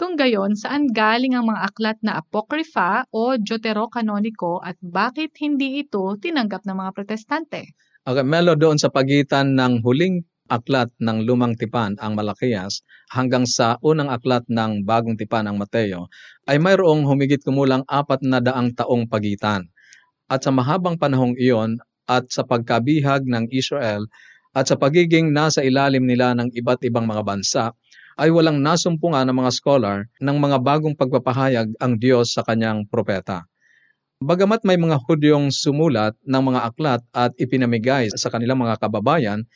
Kung 0.00 0.16
gayon, 0.16 0.56
saan 0.56 0.88
galing 0.88 1.36
ang 1.36 1.52
mga 1.52 1.60
aklat 1.60 1.98
na 2.00 2.24
Apokrifa 2.24 3.04
o 3.12 3.36
Deuterocanonico 3.36 4.56
at 4.64 4.80
bakit 4.80 5.36
hindi 5.44 5.84
ito 5.84 6.16
tinanggap 6.16 6.64
ng 6.64 6.72
mga 6.72 6.90
protestante? 6.96 7.76
Melo, 8.08 8.56
doon 8.56 8.80
sa 8.80 8.88
pagitan 8.88 9.52
ng 9.52 9.84
huling 9.84 10.24
aklat 10.48 10.88
ng 10.98 11.28
Lumang 11.28 11.54
Tipan, 11.54 12.00
ang 12.00 12.16
Malakias, 12.16 12.80
hanggang 13.12 13.44
sa 13.44 13.76
unang 13.84 14.08
aklat 14.08 14.42
ng 14.48 14.82
Bagong 14.88 15.20
Tipan, 15.20 15.46
ang 15.46 15.60
Mateo, 15.60 16.08
ay 16.48 16.56
mayroong 16.56 17.04
humigit 17.06 17.44
kumulang 17.44 17.84
apat 17.86 18.24
na 18.24 18.40
daang 18.40 18.74
taong 18.74 19.06
pagitan. 19.06 19.68
At 20.26 20.42
sa 20.42 20.50
mahabang 20.50 20.98
panahong 20.98 21.36
iyon, 21.38 21.78
at 22.10 22.26
sa 22.34 22.42
pagkabihag 22.42 23.22
ng 23.22 23.54
Israel 23.54 24.10
at 24.50 24.66
sa 24.66 24.74
pagiging 24.74 25.30
nasa 25.30 25.62
ilalim 25.62 26.02
nila 26.02 26.34
ng 26.34 26.50
iba't 26.58 26.82
ibang 26.82 27.06
mga 27.06 27.22
bansa, 27.22 27.70
ay 28.18 28.34
walang 28.34 28.58
nasumpungan 28.58 29.22
ng 29.30 29.36
mga 29.38 29.52
scholar 29.54 30.10
ng 30.18 30.36
mga 30.42 30.58
bagong 30.58 30.98
pagpapahayag 30.98 31.70
ang 31.78 31.92
Diyos 32.02 32.34
sa 32.34 32.42
kanyang 32.42 32.82
propeta. 32.90 33.46
Bagamat 34.20 34.68
may 34.68 34.76
mga 34.76 35.00
Hudyong 35.08 35.48
sumulat 35.48 36.12
ng 36.28 36.52
mga 36.52 36.60
aklat 36.68 37.00
at 37.16 37.32
ipinamigay 37.40 38.12
sa 38.12 38.28
kanilang 38.28 38.60
mga 38.60 38.76
kababayan, 38.76 39.48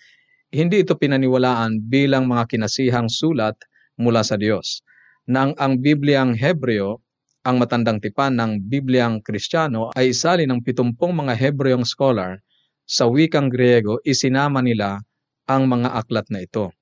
hindi 0.48 0.80
ito 0.80 0.96
pinaniwalaan 0.96 1.84
bilang 1.84 2.24
mga 2.24 2.48
kinasihang 2.48 3.12
sulat 3.12 3.60
mula 4.00 4.24
sa 4.24 4.40
Diyos. 4.40 4.80
Nang 5.28 5.52
ang 5.60 5.84
Bibliang 5.84 6.32
Hebreo, 6.32 7.04
ang 7.44 7.60
matandang 7.60 8.00
tipan 8.00 8.40
ng 8.40 8.64
Bibliang 8.64 9.20
Kristiyano 9.20 9.92
ay 9.92 10.16
isali 10.16 10.48
ng 10.48 10.64
pitumpong 10.64 11.12
mga 11.12 11.36
Hebreong 11.36 11.84
scholar 11.84 12.40
sa 12.88 13.04
wikang 13.04 13.52
Griego, 13.52 14.00
isinama 14.00 14.64
nila 14.64 14.96
ang 15.44 15.68
mga 15.68 15.92
aklat 15.92 16.32
na 16.32 16.40
ito. 16.40 16.72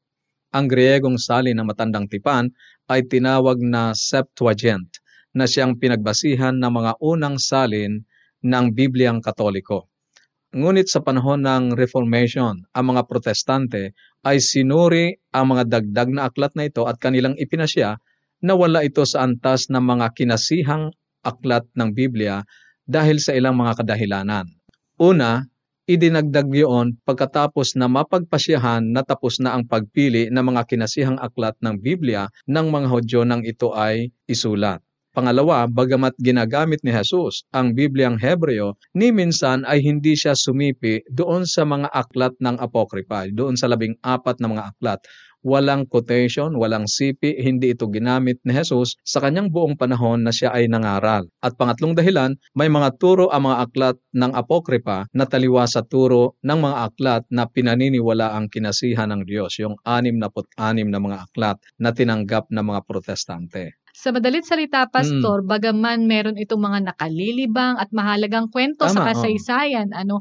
Ang 0.55 0.71
Griegong 0.71 1.18
salin 1.18 1.59
ng 1.59 1.66
matandang 1.66 2.07
tipan 2.07 2.47
ay 2.87 3.03
tinawag 3.11 3.59
na 3.59 3.90
Septuagint 3.90 5.02
na 5.33 5.49
siyang 5.49 5.81
pinagbasihan 5.81 6.57
ng 6.57 6.73
mga 6.73 6.92
unang 7.01 7.37
salin 7.40 8.05
ng 8.45 8.64
Bibliang 8.73 9.25
Katoliko. 9.25 9.88
Ngunit 10.53 10.92
sa 10.92 11.01
panahon 11.01 11.40
ng 11.49 11.73
Reformation, 11.73 12.61
ang 12.77 12.85
mga 12.92 13.09
protestante 13.09 13.97
ay 14.21 14.37
sinuri 14.37 15.16
ang 15.33 15.57
mga 15.57 15.64
dagdag 15.64 16.12
na 16.12 16.29
aklat 16.29 16.53
na 16.53 16.68
ito 16.68 16.85
at 16.85 17.01
kanilang 17.01 17.33
ipinasya 17.40 17.97
na 18.45 18.53
wala 18.53 18.85
ito 18.85 19.01
sa 19.09 19.25
antas 19.25 19.73
ng 19.73 19.81
mga 19.81 20.12
kinasihang 20.12 20.92
aklat 21.25 21.64
ng 21.73 21.97
Biblia 21.97 22.45
dahil 22.85 23.16
sa 23.16 23.33
ilang 23.33 23.57
mga 23.57 23.81
kadahilanan. 23.81 24.45
Una, 25.01 25.49
idinagdag 25.88 26.53
yun 26.53 27.01
pagkatapos 27.09 27.73
na 27.81 27.88
mapagpasyahan 27.88 28.85
na 28.92 29.01
tapos 29.07 29.40
na 29.40 29.57
ang 29.57 29.64
pagpili 29.64 30.29
ng 30.29 30.45
mga 30.53 30.68
kinasihang 30.68 31.16
aklat 31.16 31.57
ng 31.64 31.81
Biblia 31.81 32.29
ng 32.45 32.66
mga 32.68 32.87
Hudyo 32.92 33.21
nang 33.25 33.40
ito 33.40 33.73
ay 33.73 34.12
isulat. 34.29 34.85
Pangalawa, 35.12 35.68
bagamat 35.68 36.16
ginagamit 36.16 36.81
ni 36.81 36.88
Jesus 36.88 37.44
ang 37.53 37.77
Bibliang 37.77 38.16
Hebreo, 38.16 38.81
ni 38.96 39.12
minsan 39.12 39.61
ay 39.68 39.85
hindi 39.85 40.16
siya 40.16 40.33
sumipi 40.33 41.05
doon 41.12 41.44
sa 41.44 41.68
mga 41.68 41.92
aklat 41.92 42.33
ng 42.40 42.57
Apokripa, 42.57 43.29
doon 43.29 43.53
sa 43.53 43.68
labing 43.68 44.01
apat 44.01 44.40
na 44.40 44.48
mga 44.48 44.64
aklat 44.72 45.05
walang 45.42 45.90
quotation, 45.90 46.55
walang 46.55 46.87
sipi, 46.87 47.35
hindi 47.42 47.75
ito 47.75 47.90
ginamit 47.90 48.38
ni 48.46 48.55
Jesus 48.55 48.94
sa 49.03 49.18
kanyang 49.18 49.51
buong 49.51 49.75
panahon 49.75 50.22
na 50.22 50.31
siya 50.31 50.55
ay 50.55 50.70
nangaral. 50.70 51.27
At 51.42 51.59
pangatlong 51.59 51.98
dahilan, 51.98 52.38
may 52.55 52.70
mga 52.70 52.96
turo 52.96 53.29
ang 53.29 53.51
mga 53.51 53.59
aklat 53.68 53.96
ng 54.14 54.33
Apokripa 54.33 55.11
na 55.11 55.27
taliwa 55.27 55.66
sa 55.66 55.83
turo 55.83 56.38
ng 56.46 56.59
mga 56.62 56.77
aklat 56.88 57.22
na 57.29 57.51
pinaniniwala 57.51 58.38
ang 58.38 58.46
kinasihan 58.46 59.11
ng 59.11 59.27
Diyos, 59.27 59.59
yung 59.59 59.77
anim 59.83 60.16
na 60.16 60.31
anim 60.57 60.88
na 60.88 61.03
mga 61.03 61.18
aklat 61.29 61.59
na 61.77 61.90
tinanggap 61.90 62.48
ng 62.48 62.62
mga 62.62 62.81
protestante. 62.87 63.82
Sa 63.92 64.09
madalit 64.11 64.48
salita, 64.48 64.88
Pastor, 64.88 65.44
mm. 65.44 65.48
bagaman 65.48 66.09
meron 66.09 66.40
itong 66.40 66.64
mga 66.64 66.92
nakalilibang 66.92 67.76
at 67.76 67.92
mahalagang 67.92 68.48
kwento 68.48 68.88
Tama, 68.88 68.92
sa 68.96 69.00
kasaysayan, 69.12 69.92
oh. 69.92 70.00
ano, 70.00 70.16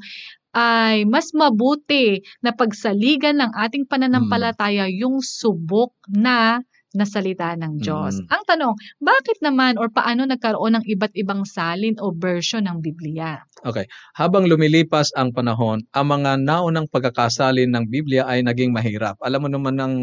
ay 0.51 1.07
mas 1.07 1.31
mabuti 1.31 2.19
na 2.43 2.51
pagsaligan 2.51 3.39
ng 3.39 3.51
ating 3.55 3.87
pananampalataya 3.87 4.83
hmm. 4.83 4.99
yung 4.99 5.17
subok 5.23 5.95
na 6.11 6.59
na 6.91 7.07
salita 7.07 7.55
ng 7.55 7.79
Diyos. 7.79 8.19
Mm. 8.19 8.27
Ang 8.27 8.43
tanong, 8.43 8.73
bakit 8.99 9.39
naman 9.39 9.79
or 9.79 9.87
paano 9.87 10.27
nagkaroon 10.27 10.75
ng 10.75 10.85
iba't 10.91 11.15
ibang 11.15 11.47
salin 11.47 11.95
o 12.03 12.11
version 12.11 12.67
ng 12.67 12.83
Biblia? 12.83 13.39
Okay. 13.63 13.87
Habang 14.19 14.43
lumilipas 14.43 15.15
ang 15.15 15.31
panahon, 15.31 15.87
ang 15.95 16.07
mga 16.11 16.43
naunang 16.43 16.91
pagkakasalin 16.91 17.71
ng 17.71 17.87
Biblia 17.87 18.27
ay 18.27 18.43
naging 18.43 18.75
mahirap. 18.75 19.15
Alam 19.23 19.47
mo 19.47 19.49
naman 19.49 19.79
ng 19.79 19.93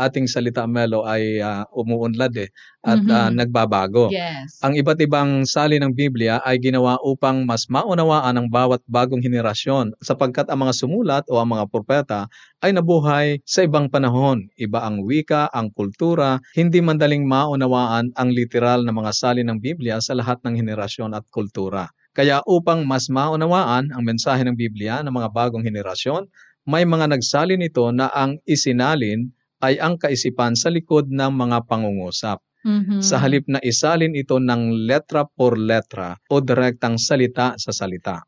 ating 0.00 0.24
salita 0.24 0.64
Melo 0.64 1.04
ay 1.04 1.44
uh, 1.44 1.68
umuunlad 1.76 2.32
eh 2.40 2.48
at 2.80 2.96
mm-hmm. 2.96 3.12
uh, 3.12 3.30
nagbabago. 3.32 4.08
Yes. 4.08 4.56
Ang 4.64 4.80
iba't 4.80 4.96
ibang 5.04 5.44
salin 5.44 5.84
ng 5.84 5.92
Biblia 5.92 6.40
ay 6.40 6.56
ginawa 6.56 6.96
upang 7.04 7.44
mas 7.44 7.68
maunawaan 7.68 8.40
ang 8.40 8.48
bawat 8.48 8.80
bagong 8.88 9.20
henerasyon 9.20 9.92
sapagkat 10.00 10.48
ang 10.48 10.64
mga 10.64 10.72
sumulat 10.72 11.24
o 11.28 11.36
ang 11.36 11.52
mga 11.52 11.68
propeta 11.68 12.32
ay 12.64 12.72
nabuhay 12.72 13.44
sa 13.44 13.68
ibang 13.68 13.92
panahon. 13.92 14.48
Iba 14.56 14.80
ang 14.80 15.04
wika, 15.04 15.52
ang 15.52 15.72
kultura, 15.76 16.40
hindi 16.56 16.80
mandaling 16.80 17.28
maunawaan 17.28 18.16
ang 18.16 18.28
literal 18.32 18.88
na 18.88 18.96
mga 18.96 19.12
salin 19.12 19.52
ng 19.52 19.60
Biblia 19.60 20.00
sa 20.00 20.16
lahat 20.16 20.40
ng 20.40 20.56
henerasyon 20.56 21.12
at 21.12 21.28
kultura. 21.28 21.92
Kaya 22.10 22.42
upang 22.48 22.88
mas 22.88 23.06
maunawaan 23.06 23.92
ang 23.94 24.02
mensahe 24.02 24.42
ng 24.42 24.56
Biblia 24.56 25.04
ng 25.04 25.14
mga 25.14 25.30
bagong 25.30 25.62
henerasyon, 25.62 26.26
may 26.66 26.82
mga 26.84 27.12
nagsalin 27.12 27.62
ito 27.62 27.86
na 27.94 28.10
ang 28.10 28.40
isinalin 28.48 29.30
ay 29.60 29.76
ang 29.76 30.00
kaisipan 30.00 30.56
sa 30.56 30.72
likod 30.72 31.12
ng 31.12 31.32
mga 31.32 31.68
pangungusap. 31.68 32.40
Mm-hmm. 32.60 33.00
Sa 33.00 33.16
halip 33.16 33.48
na 33.48 33.60
isalin 33.64 34.12
ito 34.12 34.36
ng 34.36 34.84
letra 34.84 35.24
por 35.24 35.56
letra 35.56 36.20
o 36.28 36.44
direktang 36.44 37.00
salita 37.00 37.56
sa 37.56 37.72
salita. 37.72 38.20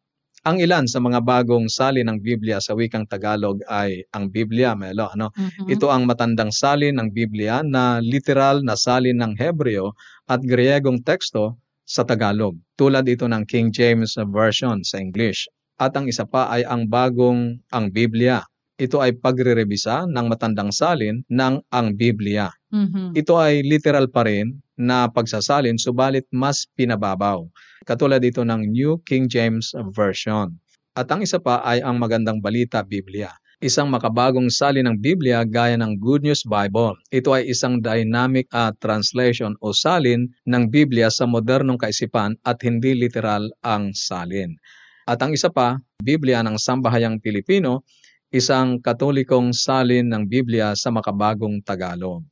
Ang 0.43 0.59
ilan 0.59 0.91
sa 0.91 0.99
mga 0.99 1.23
bagong 1.23 1.71
salin 1.71 2.11
ng 2.11 2.19
Biblia 2.19 2.59
sa 2.59 2.75
wikang 2.75 3.07
Tagalog 3.07 3.63
ay 3.71 4.03
ang 4.11 4.27
Biblia, 4.27 4.75
Melo. 4.75 5.07
Ano? 5.15 5.31
Mm-hmm. 5.31 5.71
Ito 5.71 5.87
ang 5.87 6.03
matandang 6.03 6.51
salin 6.51 6.99
ng 6.99 7.15
Biblia 7.15 7.63
na 7.63 8.03
literal 8.03 8.67
na 8.67 8.75
salin 8.75 9.23
ng 9.23 9.39
Hebreo 9.39 9.95
at 10.27 10.43
Griegong 10.43 11.07
teksto 11.07 11.63
sa 11.87 12.03
Tagalog. 12.03 12.59
Tulad 12.75 13.07
ito 13.07 13.31
ng 13.31 13.47
King 13.47 13.71
James 13.71 14.19
Version 14.19 14.83
sa 14.83 14.99
English. 14.99 15.47
At 15.79 15.95
ang 15.95 16.11
isa 16.11 16.27
pa 16.27 16.51
ay 16.51 16.67
ang 16.67 16.91
bagong 16.91 17.63
ang 17.71 17.95
Biblia. 17.95 18.43
Ito 18.83 18.99
ay 18.99 19.15
pagre-revisa 19.15 20.11
ng 20.11 20.27
matandang 20.27 20.75
salin 20.75 21.23
ng 21.31 21.63
ang 21.71 21.87
Biblia. 21.95 22.51
Mhm. 22.75 23.15
Ito 23.15 23.39
ay 23.39 23.63
literal 23.63 24.11
pa 24.11 24.27
rin 24.27 24.59
na 24.75 25.07
pagsasalin 25.07 25.79
subalit 25.79 26.27
mas 26.35 26.67
pinababaw. 26.75 27.47
Katulad 27.87 28.19
dito 28.19 28.43
ng 28.43 28.75
New 28.75 28.99
King 29.07 29.31
James 29.31 29.71
Version. 29.95 30.59
At 30.99 31.07
ang 31.15 31.23
isa 31.23 31.39
pa 31.39 31.63
ay 31.63 31.79
ang 31.79 32.03
Magandang 32.03 32.43
Balita 32.43 32.83
Biblia. 32.83 33.31
Isang 33.63 33.95
makabagong 33.95 34.51
salin 34.51 34.91
ng 34.91 34.99
Biblia 34.99 35.47
gaya 35.47 35.79
ng 35.79 36.03
Good 36.03 36.27
News 36.27 36.43
Bible. 36.43 36.99
Ito 37.15 37.39
ay 37.39 37.47
isang 37.47 37.79
dynamic 37.79 38.51
uh, 38.51 38.75
translation 38.83 39.55
o 39.63 39.71
salin 39.71 40.27
ng 40.51 40.67
Biblia 40.67 41.15
sa 41.15 41.31
modernong 41.31 41.79
kaisipan 41.79 42.35
at 42.43 42.59
hindi 42.67 42.99
literal 42.99 43.47
ang 43.63 43.95
salin. 43.95 44.59
At 45.07 45.23
ang 45.23 45.31
isa 45.31 45.47
pa, 45.47 45.79
Biblia 46.03 46.43
ng 46.43 46.59
Sambahayang 46.59 47.23
Pilipino, 47.23 47.87
isang 48.33 48.81
katolikong 48.81 49.53
salin 49.53 50.09
ng 50.09 50.25
Biblia 50.25 50.73
sa 50.73 50.89
makabagong 50.89 51.61
Tagalog. 51.61 52.25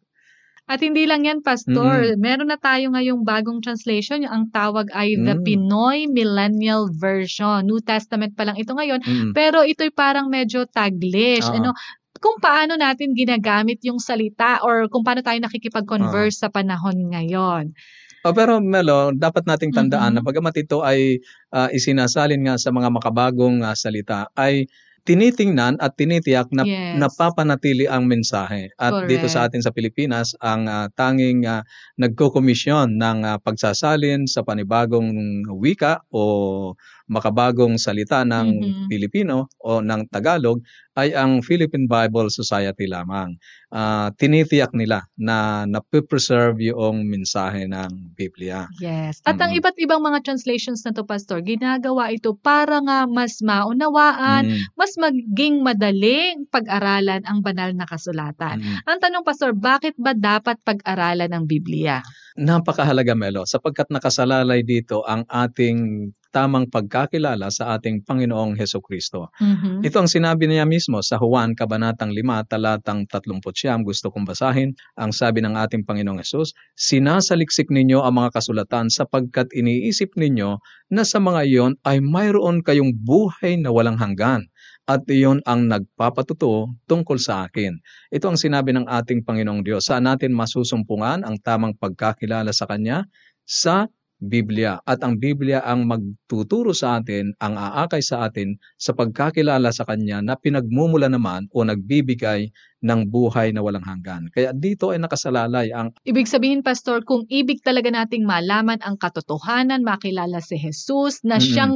At 0.71 0.87
hindi 0.87 1.03
lang 1.03 1.27
yan, 1.27 1.43
Pastor. 1.43 2.15
Meron 2.15 2.47
na 2.47 2.55
tayo 2.55 2.95
ngayong 2.95 3.27
bagong 3.27 3.59
translation. 3.59 4.23
Yung 4.23 4.31
ang 4.31 4.47
tawag 4.55 4.87
ay 4.95 5.19
The 5.19 5.35
Mm. 5.35 5.43
Pinoy 5.43 6.07
Millennial 6.07 6.87
Version. 6.95 7.67
New 7.67 7.83
Testament 7.83 8.39
pa 8.39 8.47
lang 8.47 8.55
ito 8.55 8.71
ngayon. 8.71 9.03
Mm. 9.03 9.31
Pero 9.35 9.67
ito'y 9.67 9.91
parang 9.91 10.31
medyo 10.31 10.71
taglish. 10.71 11.43
Oo. 11.51 11.59
Ano, 11.59 11.75
kung 12.23 12.39
paano 12.39 12.79
natin 12.79 13.19
ginagamit 13.19 13.83
yung 13.83 13.99
salita 13.99 14.63
or 14.63 14.87
kung 14.87 15.03
paano 15.03 15.27
tayo 15.27 15.43
nakikipag-converse 15.43 16.39
sa 16.39 16.49
panahon 16.55 17.19
ngayon. 17.19 17.75
Oh, 18.23 18.37
pero 18.37 18.63
Melo, 18.63 19.11
dapat 19.11 19.49
nating 19.51 19.75
tandaan 19.75 20.15
Mhm. 20.15 20.17
na 20.21 20.23
bagamat 20.23 20.55
ito 20.55 20.87
ay 20.87 21.19
ah, 21.51 21.67
isinasalin 21.67 22.47
nga 22.47 22.55
sa 22.63 22.71
mga 22.71 22.95
makabagong 22.95 23.67
ah, 23.67 23.75
salita, 23.75 24.31
ay 24.39 24.71
tinitingnan 25.07 25.81
at 25.81 25.97
tinitiyak 25.97 26.49
na 26.53 26.67
Yes. 26.67 26.95
napapanatili 26.97 27.87
ang 27.89 28.07
mensahe. 28.11 28.71
At 28.79 28.99
dito 29.07 29.27
sa 29.31 29.47
Correct. 29.47 29.53
atin 29.53 29.63
sa 29.65 29.73
Pilipinas, 29.75 30.35
ang 30.43 30.67
ah, 30.69 30.87
tanging 30.93 31.47
ah, 31.47 31.63
nagko-komisyon 31.99 32.99
ng 32.99 33.19
ah, 33.27 33.39
pagsasalin 33.41 34.27
sa 34.27 34.43
panibagong 34.43 35.11
wika 35.51 36.03
o 36.13 36.75
makabagong 37.11 37.75
salita 37.75 38.23
ng 38.23 38.47
Mhm. 38.55 38.87
Pilipino 38.87 39.51
o 39.59 39.83
ng 39.83 40.07
Tagalog 40.07 40.63
ay 40.95 41.11
ang 41.11 41.43
Philippine 41.43 41.91
Bible 41.91 42.31
Society 42.31 42.87
lamang. 42.87 43.35
Ah, 43.71 44.11
tinitiyak 44.15 44.71
nila 44.75 45.07
na 45.15 45.67
napipreserve 45.67 46.59
yung 46.71 47.07
mensahe 47.07 47.67
ng 47.67 48.15
Biblia. 48.15 48.67
Yes. 48.79 49.23
At 49.23 49.39
ang 49.39 49.51
Mm. 49.51 49.59
iba't 49.59 49.77
ibang 49.79 50.03
mga 50.03 50.23
translations 50.23 50.83
na 50.83 50.91
to, 50.91 51.03
Pastor, 51.03 51.43
ginagawa 51.43 52.11
ito 52.11 52.35
para 52.35 52.79
nga 52.83 53.07
mas 53.07 53.39
maunawaan, 53.41 54.47
Mm, 54.47 54.59
mas 54.75 54.93
maging 54.95 55.63
madaling 55.63 56.47
pag-aralan 56.51 57.23
ang 57.25 57.41
banal 57.41 57.71
na 57.73 57.87
kasulatan. 57.87 58.59
mm. 58.59 58.87
Ang 58.87 58.99
tanong, 58.99 59.25
Pastor, 59.25 59.55
bakit 59.55 59.95
ba 59.97 60.13
dapat 60.13 60.59
pag-aralan 60.63 61.31
ang 61.31 61.47
Biblia? 61.47 62.03
Napakahalaga, 62.37 63.15
Melo, 63.15 63.43
sapagkat 63.45 63.91
nakasalalay 63.91 64.63
dito 64.63 65.03
ang 65.03 65.27
ating 65.27 66.11
tamang 66.31 66.71
pagkakilala 66.71 67.51
sa 67.51 67.77
ating 67.77 68.07
Panginoong 68.07 68.55
Heso 68.55 68.79
Kristo. 68.79 69.31
Mhm. 69.39 69.83
Ito 69.83 69.97
ang 70.01 70.11
sinabi 70.11 70.47
niya 70.47 70.65
mismo 70.65 71.03
sa 71.03 71.19
Juan 71.19 71.59
Kabanatang 71.59 72.15
5, 72.15 72.47
talatang 72.47 73.07
30. 73.07 73.83
Gusto 73.83 74.15
kong 74.15 74.27
basahin. 74.27 74.75
Ang 74.95 75.11
sabi 75.11 75.43
ng 75.43 75.59
ating 75.59 75.83
Panginoong 75.85 76.23
Hesus, 76.23 76.55
Sinasaliksik 76.79 77.69
ninyo 77.69 78.01
ang 78.01 78.17
mga 78.23 78.41
kasulatan 78.41 78.89
sapagkat 78.89 79.51
iniisip 79.53 80.15
ninyo 80.15 80.63
na 80.91 81.03
sa 81.03 81.19
mga 81.19 81.47
iyon 81.47 81.73
ay 81.87 82.03
mayroon 82.03 82.63
kayong 82.63 82.95
buhay 82.97 83.59
na 83.59 83.71
walang 83.71 83.99
hanggan 83.99 84.51
at 84.91 85.07
iyon 85.07 85.39
ang 85.47 85.71
nagpapatuto 85.71 86.75
tungkol 86.91 87.15
sa 87.23 87.47
akin. 87.47 87.79
Ito 88.11 88.27
ang 88.33 88.39
sinabi 88.41 88.75
ng 88.75 88.91
ating 88.91 89.23
Panginoong 89.23 89.63
Diyos. 89.63 89.87
Saan 89.87 90.11
natin 90.11 90.35
masusumpungan 90.35 91.23
ang 91.23 91.39
tamang 91.39 91.79
pagkakilala 91.79 92.51
sa 92.51 92.67
Kanya? 92.67 93.07
Sa 93.47 93.87
Biblia. 94.21 94.77
At 94.85 95.01
ang 95.01 95.17
Biblia 95.17 95.65
ang 95.65 95.89
magtuturo 95.89 96.77
sa 96.77 97.01
atin, 97.01 97.33
ang 97.41 97.57
aakay 97.57 98.05
sa 98.05 98.29
atin 98.29 98.61
sa 98.77 98.93
pagkakilala 98.93 99.73
sa 99.73 99.89
Kanya 99.89 100.21
na 100.21 100.37
pinagmumula 100.37 101.09
naman 101.09 101.49
o 101.57 101.65
nagbibigay 101.65 102.53
ng 102.85 103.01
buhay 103.09 103.57
na 103.57 103.65
walang 103.65 103.85
hanggan. 103.89 104.29
Kaya 104.29 104.53
dito 104.53 104.93
ay 104.93 105.01
nakasalalay 105.01 105.73
ang 105.73 105.97
Ibig 106.05 106.29
sabihin, 106.29 106.61
Pastor, 106.61 107.01
kung 107.09 107.25
ibig 107.33 107.65
talaga 107.65 107.89
nating 107.89 108.29
malaman 108.29 108.81
ang 108.85 109.01
katotohanan, 109.01 109.81
makilala 109.81 110.45
si 110.45 110.61
Jesus, 110.61 111.25
na 111.25 111.41
Mm-mm. 111.41 111.49
siyang 111.49 111.75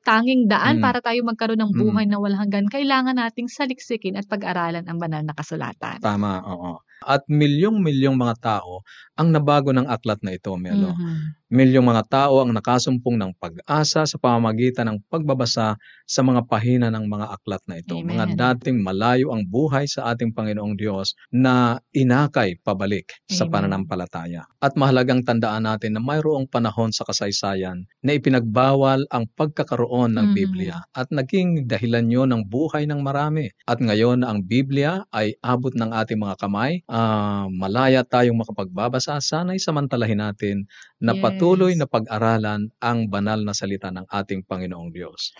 tanging 0.00 0.48
daan 0.48 0.80
Mm. 0.80 0.82
para 0.82 0.98
tayo 1.04 1.20
magkaroon 1.28 1.60
ng 1.60 1.72
Mm. 1.76 1.80
buhay 1.82 2.04
na 2.08 2.16
walang 2.16 2.40
hanggan, 2.48 2.66
kailangan 2.72 3.20
nating 3.20 3.52
saliksikin 3.52 4.16
at 4.16 4.24
pag-aralan 4.26 4.86
ang 4.88 4.96
banal 4.96 5.20
na 5.20 5.36
kasulatan. 5.36 6.00
tama, 6.00 6.40
oo. 6.40 6.80
At 7.00 7.24
milyong-milyong 7.32 8.12
mga 8.12 8.34
tao 8.44 8.84
ang 9.16 9.32
nabago 9.32 9.72
ng 9.72 9.88
aklat 9.88 10.20
na 10.20 10.36
ito, 10.36 10.52
Melo. 10.60 10.92
Mhm. 10.92 11.40
Milyong 11.50 11.82
mga 11.82 12.04
tao 12.06 12.44
ang 12.44 12.54
nakasumpong 12.54 13.18
ng 13.18 13.32
pag-asa 13.40 14.06
sa 14.06 14.16
pamamagitan 14.22 14.86
ng 14.86 14.98
pagbabasa 15.10 15.74
sa 16.06 16.20
mga 16.22 16.46
pahina 16.46 16.88
ng 16.94 17.04
mga 17.10 17.26
aklat 17.26 17.58
na 17.66 17.82
ito. 17.82 17.98
Amen. 17.98 18.06
Mga 18.06 18.38
dating 18.38 18.84
malayo 18.86 19.34
ang 19.34 19.42
buhay 19.50 19.84
sa 19.90 20.12
ating 20.14 20.30
Panginoong 20.30 20.78
Diyos 20.78 21.16
na 21.34 21.82
inakay 21.90 22.54
pabalik 22.62 23.10
sa 23.26 23.44
Amen. 23.48 23.50
pananampalataya. 23.50 24.46
At 24.62 24.78
mahalagang 24.78 25.26
tandaan 25.26 25.66
natin 25.66 25.98
na 25.98 26.00
mayroong 26.04 26.46
panahon 26.46 26.94
sa 26.94 27.02
kasaysayan 27.02 27.82
na 28.04 28.14
ipinagbawal 28.14 29.10
ang 29.10 29.26
pagkakaroon 29.34 30.14
ng 30.16 30.30
Mhm. 30.30 30.36
Biblia 30.36 30.76
at 30.94 31.10
naging 31.10 31.66
dahilan 31.66 32.06
yun 32.12 32.30
ng 32.30 32.46
buhay 32.46 32.86
ng 32.86 33.02
marami. 33.02 33.50
At 33.66 33.82
ngayon 33.82 34.22
ang 34.22 34.46
Biblia 34.46 35.02
ay 35.10 35.34
abot 35.42 35.74
ng 35.74 35.90
ating 35.90 36.20
mga 36.22 36.38
kamay, 36.38 36.86
ah, 36.90 37.46
malaya 37.48 38.02
tayong 38.02 38.42
makapagbabasa, 38.42 39.22
sana'y 39.22 39.62
samantalahin 39.62 40.20
natin 40.26 40.66
na 40.98 41.14
Yes. 41.14 41.22
patuloy 41.22 41.72
na 41.78 41.86
pag-aralan 41.86 42.74
ang 42.82 42.98
banal 43.06 43.40
na 43.46 43.54
salita 43.54 43.88
ng 43.94 44.06
ating 44.10 44.42
Panginoong 44.44 44.90
Diyos. 44.90 45.30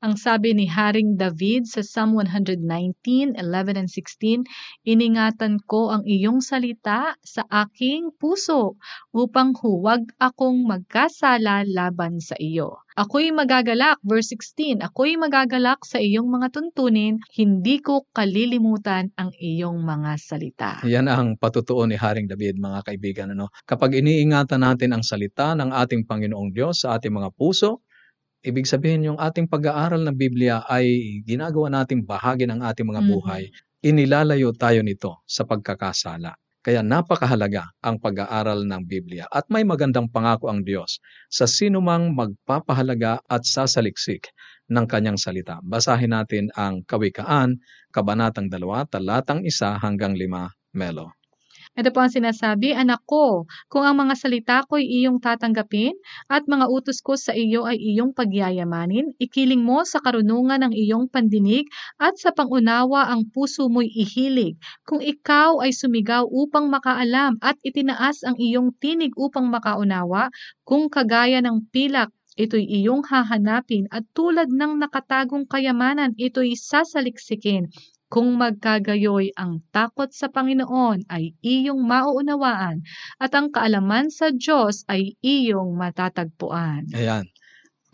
Ang 0.00 0.16
sabi 0.16 0.56
ni 0.56 0.64
Haring 0.64 1.20
David 1.20 1.68
sa 1.68 1.84
Psalm 1.84 2.16
119, 2.16 3.36
11 3.36 3.36
and 3.76 3.84
16, 3.84 4.48
Iningatan 4.88 5.60
ko 5.68 5.92
ang 5.92 6.08
iyong 6.08 6.40
salita 6.40 7.20
sa 7.20 7.44
aking 7.52 8.16
puso 8.16 8.80
upang 9.12 9.52
huwag 9.60 10.08
akong 10.16 10.64
magkasala 10.64 11.68
laban 11.68 12.16
sa 12.16 12.32
iyo. 12.40 12.80
Ako'y 12.96 13.28
magagalak, 13.28 14.00
verse 14.00 14.32
16, 14.32 14.80
ako'y 14.80 15.20
magagalak 15.20 15.84
sa 15.84 16.00
iyong 16.00 16.32
mga 16.32 16.48
tuntunin, 16.48 17.20
hindi 17.36 17.84
ko 17.84 18.08
kalilimutan 18.16 19.12
ang 19.20 19.36
iyong 19.36 19.84
mga 19.84 20.16
salita. 20.16 20.70
Yan 20.88 21.12
ang 21.12 21.36
patutuo 21.36 21.84
ni 21.84 22.00
Haring 22.00 22.24
David, 22.24 22.56
mga 22.56 22.88
kaibigan. 22.88 23.36
Ano? 23.36 23.52
Kapag 23.68 24.00
iniingatan 24.00 24.64
natin 24.64 24.96
ang 24.96 25.04
salita 25.04 25.52
ng 25.52 25.76
ating 25.76 26.08
Panginoong 26.08 26.56
Diyos 26.56 26.88
sa 26.88 26.96
ating 26.96 27.12
mga 27.12 27.36
puso, 27.36 27.84
ibig 28.46 28.64
sabihin 28.68 29.04
yung 29.04 29.18
ating 29.20 29.46
pag-aaral 29.50 30.00
ng 30.06 30.16
Biblia 30.16 30.64
ay 30.68 31.20
ginagawa 31.24 31.68
nating 31.82 32.04
bahagi 32.04 32.44
ng 32.48 32.60
ating 32.64 32.86
mga 32.88 33.02
Mhm. 33.04 33.08
buhay. 33.08 33.42
Inilalayo 33.84 34.52
tayo 34.56 34.80
nito 34.84 35.20
sa 35.28 35.44
pagkakasala. 35.48 36.36
Kaya 36.60 36.84
napakahalaga 36.84 37.72
ang 37.80 37.96
pag-aaral 37.96 38.68
ng 38.68 38.82
Biblia 38.84 39.24
at 39.32 39.48
may 39.48 39.64
magandang 39.64 40.12
pangako 40.12 40.52
ang 40.52 40.60
Diyos 40.60 41.00
sa 41.32 41.48
sinumang 41.48 42.12
magpapahalaga 42.12 43.24
at 43.24 43.48
sasaliksik 43.48 44.28
ng 44.68 44.84
kanyang 44.84 45.16
salita. 45.16 45.56
Basahin 45.64 46.12
natin 46.12 46.52
ang 46.52 46.84
Kawikaan, 46.84 47.56
Kabanatang 47.88 48.52
2, 48.52 48.84
talatang 48.92 49.40
1 49.48 49.80
hanggang 49.80 50.12
5, 50.20 50.52
Melo. 50.76 51.16
Ito 51.78 51.94
po 51.94 52.02
ang 52.02 52.10
sinasabi, 52.10 52.74
Anak 52.74 53.06
ko, 53.06 53.46
kung 53.70 53.86
ang 53.86 53.94
mga 54.02 54.14
salita 54.18 54.56
ko'y 54.66 54.84
iyong 55.00 55.22
tatanggapin 55.22 55.94
at 56.26 56.42
mga 56.50 56.66
utos 56.66 56.98
ko 56.98 57.14
sa 57.14 57.30
iyo 57.30 57.62
ay 57.62 57.78
iyong 57.78 58.10
pagyayamanin, 58.10 59.14
ikiling 59.22 59.62
mo 59.62 59.86
sa 59.86 60.02
karunungan 60.02 60.66
ng 60.66 60.74
iyong 60.74 61.06
pandinig 61.06 61.70
at 62.02 62.18
sa 62.18 62.34
pangunawa 62.34 63.14
ang 63.14 63.22
puso 63.30 63.70
mo'y 63.70 63.86
ihilig. 63.86 64.58
Kung 64.82 64.98
ikaw 64.98 65.62
ay 65.62 65.70
sumigaw 65.70 66.26
upang 66.26 66.66
makaalam 66.74 67.38
at 67.38 67.54
itinaas 67.62 68.26
ang 68.26 68.34
iyong 68.34 68.74
tinig 68.82 69.14
upang 69.14 69.46
makaunawa, 69.46 70.26
kung 70.66 70.90
kagaya 70.90 71.38
ng 71.38 71.70
pilak 71.70 72.10
ito'y 72.34 72.66
iyong 72.66 73.06
hahanapin 73.06 73.86
at 73.94 74.02
tulad 74.10 74.50
ng 74.50 74.78
nakatagong 74.82 75.46
kayamanan 75.46 76.18
ito'y 76.18 76.58
sasaliksikin. 76.58 77.70
Kung 78.10 78.42
magkagayoy 78.42 79.38
ang 79.38 79.62
takot 79.70 80.10
sa 80.10 80.26
Panginoon 80.34 81.06
ay 81.06 81.38
iyong 81.46 81.78
mauunawaan 81.78 82.82
at 83.22 83.30
ang 83.38 83.54
kaalaman 83.54 84.10
sa 84.10 84.34
Diyos 84.34 84.82
ay 84.90 85.14
iyong 85.22 85.78
matatagpuan. 85.78 86.90
Ayan. 86.90 87.30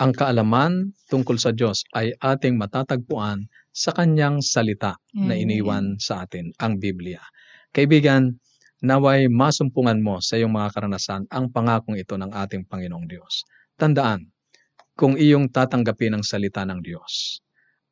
Ang 0.01 0.17
kaalaman 0.17 0.97
tungkol 1.13 1.37
sa 1.37 1.53
Diyos 1.53 1.85
ay 1.93 2.17
ating 2.17 2.57
matatagpuan 2.57 3.45
sa 3.77 3.93
kanyang 3.93 4.41
salita 4.41 4.97
na 5.13 5.37
iniwan 5.37 6.01
sa 6.01 6.25
atin, 6.25 6.49
ang 6.65 6.81
Biblia. 6.81 7.21
Kaibigan, 7.77 8.41
naway 8.81 9.29
masumpungan 9.29 10.01
mo 10.01 10.25
sa 10.25 10.41
iyong 10.41 10.53
mga 10.57 10.81
karanasan 10.81 11.29
ang 11.29 11.53
pangakong 11.53 12.01
ito 12.01 12.17
ng 12.17 12.33
ating 12.33 12.65
Panginoong 12.65 13.05
Diyos. 13.05 13.45
Tandaan, 13.77 14.33
kung 14.97 15.21
iyong 15.21 15.53
tatanggapin 15.53 16.17
ang 16.17 16.25
salita 16.25 16.65
ng 16.65 16.81
Diyos 16.81 17.45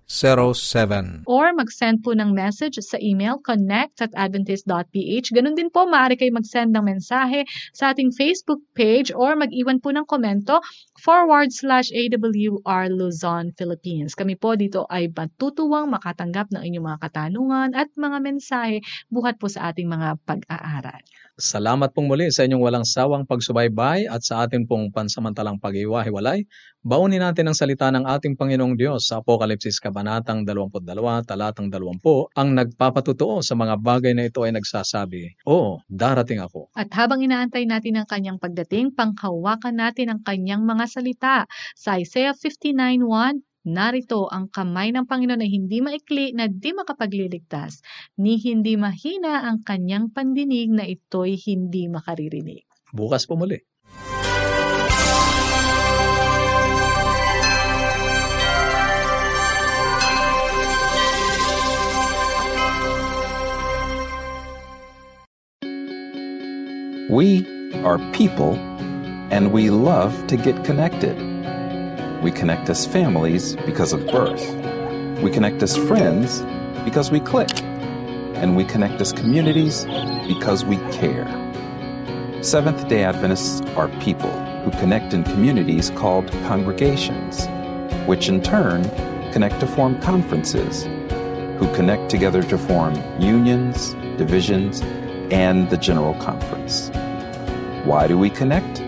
0968-8536-607. 0.07 1.27
or 1.27 1.51
mag-send 1.51 2.07
po 2.07 2.15
ng 2.15 2.31
message 2.31 2.79
sa 2.79 2.95
email 3.03 3.43
connect 3.43 3.99
at 3.99 4.15
adventist.ph. 4.15 5.27
Ganun 5.35 5.59
din 5.59 5.67
po, 5.67 5.83
maaari 5.91 6.15
kayo 6.15 6.31
mag-send 6.31 6.71
ng 6.71 6.87
mensahe 6.87 7.43
sa 7.75 7.91
ating 7.91 8.15
Facebook 8.15 8.63
page 8.79 9.11
or 9.11 9.35
mag-iwan 9.35 9.83
po 9.83 9.91
ng 9.91 10.07
komento 10.07 10.63
forward 11.03 11.51
slash 11.51 11.91
AWR 11.91 12.87
Luzon, 12.95 13.51
Philippines. 13.59 14.15
Kami 14.15 14.39
po 14.39 14.55
dito 14.55 14.87
ay 14.87 15.11
matutuwang 15.11 15.91
makatanggap 15.91 16.55
ng 16.55 16.63
inyong 16.63 16.87
mga 16.95 17.03
katanungan 17.03 17.71
at 17.75 17.91
mga 17.99 18.19
mensahe 18.23 18.79
buhat 19.11 19.43
po 19.43 19.51
sa 19.51 19.75
ating 19.75 19.91
mga 19.91 20.23
pag-aaral. 20.23 21.03
Salamat 21.37 21.93
pong 21.93 22.09
muli 22.09 22.33
sa 22.33 22.49
inyong 22.49 22.65
walang 22.65 22.87
sawang 22.89 23.29
pagsubaybay 23.29 24.09
at 24.09 24.25
sa 24.25 24.49
atin 24.49 24.65
pong 24.65 24.89
pansamantalang 24.89 25.61
pag-iwahiwalay. 25.61 26.49
Baunin 26.87 27.19
natin 27.19 27.51
ang 27.51 27.59
salita 27.59 27.91
ng 27.91 28.07
ating 28.07 28.39
Panginoong 28.39 28.79
Diyos 28.79 29.11
sa 29.11 29.19
Apokalipsis 29.19 29.83
Kabanatang 29.83 30.47
22, 30.47 30.87
Talatang 31.27 31.67
20, 31.67 31.99
ang 32.31 32.55
nagpapatutuo 32.55 33.43
sa 33.43 33.59
mga 33.59 33.75
bagay 33.83 34.15
na 34.15 34.31
ito 34.31 34.47
ay 34.47 34.55
nagsasabi, 34.55 35.35
Oo, 35.51 35.83
darating 35.91 36.39
ako. 36.39 36.71
At 36.79 36.95
habang 36.95 37.27
inaantay 37.27 37.67
natin 37.67 37.99
ang 37.99 38.07
kanyang 38.07 38.39
pagdating, 38.39 38.95
panghawakan 38.95 39.83
natin 39.83 40.15
ang 40.15 40.23
kanyang 40.23 40.63
mga 40.63 40.87
salita. 40.87 41.51
Sa 41.75 41.99
Isaiah 41.99 42.39
59.1, 42.39 43.43
narito 43.67 44.31
ang 44.31 44.47
kamay 44.47 44.95
ng 44.95 45.11
Panginoon 45.11 45.43
ay 45.43 45.51
hindi 45.51 45.83
maikli 45.83 46.39
na 46.39 46.47
di 46.47 46.71
makapagliligtas, 46.71 47.83
ni 48.15 48.39
hindi 48.39 48.79
mahina 48.79 49.43
ang 49.43 49.67
kanyang 49.67 50.15
pandinig 50.15 50.71
na 50.71 50.87
ito'y 50.87 51.35
hindi 51.51 51.91
makaririnig. 51.91 52.63
Bukas 52.95 53.27
po 53.27 53.35
muli. 53.35 53.59
We 67.09 67.47
are 67.85 67.99
people 68.11 68.57
and 69.31 69.53
we 69.53 69.71
love 69.71 70.27
to 70.27 70.37
get 70.37 70.65
connected. 70.65 71.17
We 72.21 72.33
connect 72.33 72.69
as 72.69 72.85
families 72.85 73.55
because 73.65 73.93
of 73.93 74.05
birth. 74.09 74.45
We 75.23 75.31
connect 75.31 75.63
as 75.63 75.77
friends 75.77 76.43
because 76.85 77.13
we 77.13 77.21
click. 77.21 77.63
And 77.63 78.57
we 78.57 78.65
connect 78.65 79.01
as 79.01 79.13
communities 79.13 79.85
because 80.27 80.65
we 80.65 80.79
care. 80.91 81.29
Seventh 82.43 82.89
day 82.89 83.05
Adventists 83.05 83.61
are 83.77 83.87
people 84.01 84.33
who 84.65 84.73
connect 84.73 85.15
in 85.15 85.23
communities 85.23 85.91
called 85.91 86.29
congregations, 86.49 87.47
which 88.09 88.29
in 88.29 88.43
turn 88.43 88.83
connect 89.31 89.61
to 89.61 89.69
form 89.69 90.01
conferences, 90.01 90.87
who 91.61 91.73
connect 91.73 92.11
together 92.11 92.43
to 92.43 92.59
form 92.59 92.95
unions, 93.21 93.95
divisions, 94.19 94.83
and 95.31 95.69
the 95.71 95.77
General 95.77 96.15
Conference. 96.15 96.91
Why 97.85 98.07
do 98.07 98.19
we 98.19 98.31
connect? 98.31 98.81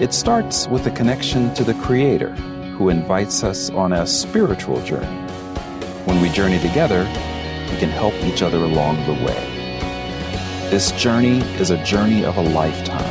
It 0.00 0.12
starts 0.12 0.68
with 0.68 0.86
a 0.86 0.90
connection 0.90 1.52
to 1.54 1.64
the 1.64 1.74
Creator, 1.74 2.32
who 2.76 2.88
invites 2.88 3.42
us 3.42 3.70
on 3.70 3.92
a 3.92 4.06
spiritual 4.06 4.80
journey. 4.82 5.06
When 6.04 6.20
we 6.20 6.28
journey 6.28 6.58
together, 6.60 7.04
we 7.70 7.76
can 7.78 7.90
help 7.90 8.14
each 8.22 8.42
other 8.42 8.58
along 8.58 9.04
the 9.06 9.24
way. 9.24 9.58
This 10.70 10.92
journey 10.92 11.38
is 11.60 11.70
a 11.70 11.82
journey 11.84 12.24
of 12.24 12.36
a 12.36 12.42
lifetime, 12.42 13.02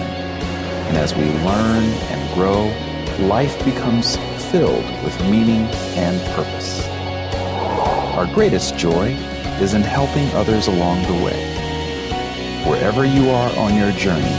and 0.87 0.97
as 0.97 1.13
we 1.15 1.23
learn 1.23 1.83
and 1.83 2.33
grow, 2.33 2.71
life 3.27 3.63
becomes 3.65 4.15
filled 4.51 4.85
with 5.03 5.19
meaning 5.29 5.65
and 5.95 6.21
purpose. 6.35 6.87
Our 8.15 8.25
greatest 8.33 8.77
joy 8.77 9.09
is 9.59 9.73
in 9.73 9.81
helping 9.81 10.29
others 10.31 10.67
along 10.67 11.03
the 11.03 11.25
way. 11.25 11.56
Wherever 12.67 13.05
you 13.05 13.29
are 13.29 13.49
on 13.57 13.75
your 13.75 13.93
journey, 13.93 14.37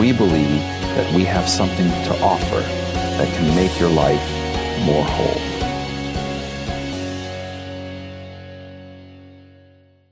we 0.00 0.10
believe 0.10 0.60
that 0.96 1.14
we 1.14 1.22
have 1.24 1.46
something 1.46 1.86
to 2.04 2.18
offer 2.22 2.60
that 2.60 3.32
can 3.34 3.54
make 3.54 3.78
your 3.78 3.90
life 3.90 4.24
more 4.86 5.04
whole. 5.04 5.57